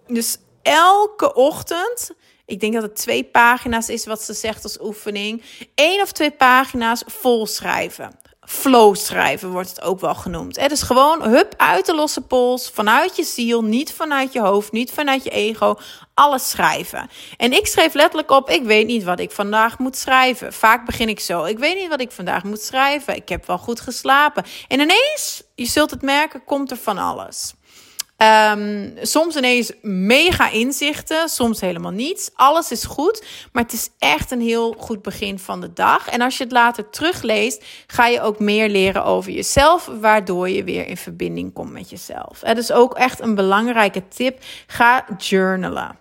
Dus 0.08 0.38
elke 0.62 1.34
ochtend 1.34 2.12
ik 2.46 2.60
denk 2.60 2.74
dat 2.74 2.84
het 2.84 2.96
twee 2.96 3.24
pagina's 3.24 3.90
is 3.90 4.06
wat 4.06 4.22
ze 4.22 4.34
zegt 4.34 4.64
als 4.64 4.82
oefening. 4.82 5.44
Eén 5.76 6.02
of 6.02 6.12
twee 6.12 6.32
pagina's 6.32 7.04
vol 7.06 7.46
schrijven. 7.46 8.20
Flow 8.50 8.96
schrijven 8.96 9.50
wordt 9.50 9.70
het 9.70 9.82
ook 9.82 10.00
wel 10.00 10.16
genoemd. 10.16 10.60
Het 10.60 10.72
is 10.72 10.82
gewoon 10.82 11.24
hup 11.24 11.54
uit 11.58 11.86
de 11.86 11.96
losse 11.96 12.22
pols, 12.22 12.70
vanuit 12.74 13.16
je 13.16 13.24
ziel, 13.24 13.64
niet 13.64 13.94
vanuit 13.94 14.34
je 14.34 14.40
hoofd, 14.40 14.72
niet 14.72 14.92
vanuit 14.92 15.24
je 15.24 15.30
ego, 15.30 15.76
alles 16.14 16.50
schrijven. 16.50 17.10
En 17.38 17.54
ik 17.54 17.68
schreef 17.68 17.94
letterlijk 17.94 18.32
op: 18.32 18.50
ik 18.50 18.64
weet 18.64 18.88
niet 18.88 19.04
wat 19.04 19.20
ik 19.20 19.32
vandaag 19.32 19.78
moet 19.78 19.98
schrijven. 19.98 20.54
Vaak 20.54 20.86
begin 20.86 21.10
ik 21.10 21.20
zo: 21.20 21.44
ik 21.44 21.60
weet 21.60 21.76
niet 21.76 21.90
wat 21.90 22.02
ik 22.02 22.12
vandaag 22.12 22.44
moet 22.44 22.62
schrijven. 22.62 23.16
Ik 23.16 23.30
heb 23.30 23.46
wel 23.46 23.58
goed 23.58 23.80
geslapen. 23.80 24.44
En 24.68 24.80
ineens, 24.80 25.44
je 25.56 25.66
zult 25.66 25.92
het 25.92 26.02
merken, 26.02 26.44
komt 26.44 26.72
er 26.72 26.78
van 26.78 26.98
alles. 26.98 27.54
Um, 28.18 28.94
soms 29.02 29.36
ineens 29.36 29.72
mega 29.82 30.50
inzichten, 30.50 31.30
soms 31.30 31.62
helemaal 31.62 31.92
niets. 31.92 32.30
Alles 32.34 32.72
is 32.72 32.84
goed, 32.84 33.26
maar 33.52 33.64
het 33.64 33.74
is 33.74 33.90
echt 34.00 34.32
een 34.32 34.42
heel 34.42 34.76
goed 34.78 35.02
begin 35.02 35.40
van 35.40 35.62
de 35.62 35.74
dag. 35.74 36.08
En 36.08 36.22
als 36.22 36.38
je 36.38 36.44
het 36.44 36.54
later 36.54 36.90
terugleest, 36.90 37.66
ga 37.88 38.08
je 38.08 38.22
ook 38.22 38.40
meer 38.40 38.70
leren 38.70 39.04
over 39.04 39.32
jezelf, 39.32 39.90
waardoor 40.00 40.50
je 40.50 40.64
weer 40.64 40.88
in 40.88 40.98
verbinding 40.98 41.54
komt 41.54 41.72
met 41.72 41.90
jezelf. 41.90 42.42
Het 42.42 42.58
is 42.58 42.72
ook 42.72 42.94
echt 42.94 43.20
een 43.20 43.36
belangrijke 43.36 44.08
tip. 44.08 44.44
Ga 44.68 45.06
journalen. 45.18 45.98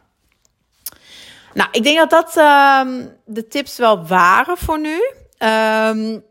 Nou, 1.55 1.69
ik 1.73 1.83
denk 1.83 1.99
dat 1.99 2.11
dat 2.11 2.37
um, 2.37 3.13
de 3.25 3.49
tips 3.49 3.77
wel 3.77 4.07
waren 4.07 4.57
voor 4.57 4.81
nu. 4.81 5.01
Um, 5.39 6.25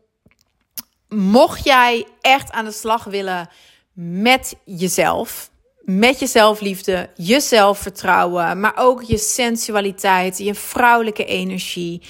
mocht 1.08 1.64
jij 1.64 2.06
echt 2.20 2.52
aan 2.52 2.64
de 2.64 2.72
slag 2.72 3.04
willen 3.04 3.48
met 3.92 4.56
jezelf 4.64 5.50
met 5.86 6.18
je 6.18 6.26
zelfliefde, 6.26 7.10
je 7.14 7.40
zelfvertrouwen, 7.40 8.60
maar 8.60 8.72
ook 8.76 9.02
je 9.02 9.18
sensualiteit, 9.18 10.38
je 10.38 10.54
vrouwelijke 10.54 11.24
energie. 11.24 12.02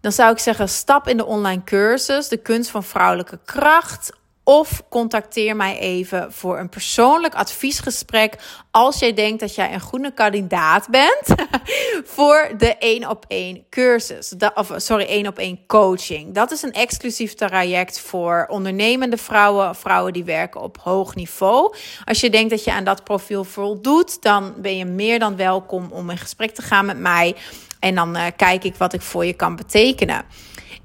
Dan 0.00 0.12
zou 0.12 0.32
ik 0.32 0.38
zeggen: 0.38 0.68
stap 0.68 1.08
in 1.08 1.16
de 1.16 1.24
online 1.24 1.64
cursus, 1.64 2.28
de 2.28 2.36
kunst 2.36 2.70
van 2.70 2.84
vrouwelijke 2.84 3.38
kracht. 3.44 4.12
Of 4.44 4.82
contacteer 4.88 5.56
mij 5.56 5.78
even 5.78 6.32
voor 6.32 6.58
een 6.58 6.68
persoonlijk 6.68 7.34
adviesgesprek 7.34 8.36
als 8.70 8.98
jij 8.98 9.14
denkt 9.14 9.40
dat 9.40 9.54
jij 9.54 9.72
een 9.72 9.80
goede 9.80 10.12
kandidaat 10.12 10.88
bent 10.90 11.48
voor 12.14 12.50
de 12.58 12.76
1 12.76 13.08
op 13.08 13.24
1 13.28 13.64
cursus. 13.70 14.34
sorry, 14.76 15.04
1 15.04 15.26
op 15.26 15.38
1 15.38 15.66
coaching. 15.66 16.34
Dat 16.34 16.50
is 16.50 16.62
een 16.62 16.72
exclusief 16.72 17.34
traject 17.34 18.00
voor 18.00 18.46
ondernemende 18.48 19.16
vrouwen, 19.16 19.74
vrouwen 19.74 20.12
die 20.12 20.24
werken 20.24 20.60
op 20.60 20.78
hoog 20.80 21.14
niveau. 21.14 21.74
Als 22.04 22.20
je 22.20 22.30
denkt 22.30 22.50
dat 22.50 22.64
je 22.64 22.72
aan 22.72 22.84
dat 22.84 23.04
profiel 23.04 23.44
voldoet, 23.44 24.22
dan 24.22 24.54
ben 24.56 24.76
je 24.76 24.84
meer 24.84 25.18
dan 25.18 25.36
welkom 25.36 25.88
om 25.90 26.10
in 26.10 26.18
gesprek 26.18 26.54
te 26.54 26.62
gaan 26.62 26.86
met 26.86 26.98
mij. 26.98 27.34
En 27.80 27.94
dan 27.94 28.16
uh, 28.16 28.24
kijk 28.36 28.64
ik 28.64 28.74
wat 28.74 28.92
ik 28.92 29.02
voor 29.02 29.24
je 29.24 29.32
kan 29.32 29.56
betekenen. 29.56 30.24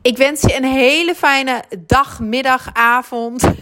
Ik 0.02 0.18
wens 0.18 0.42
je 0.42 0.56
een 0.56 0.64
hele 0.64 1.16
fijne 1.16 1.64
dag, 1.80 2.20
middag, 2.20 2.70
avond. 2.74 3.44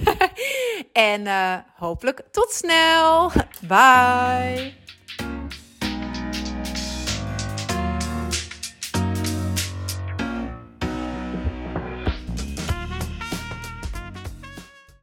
en 0.91 1.21
uh, 1.21 1.53
hopelijk 1.75 2.21
tot 2.31 2.51
snel. 2.51 3.31
Bye. 3.67 4.86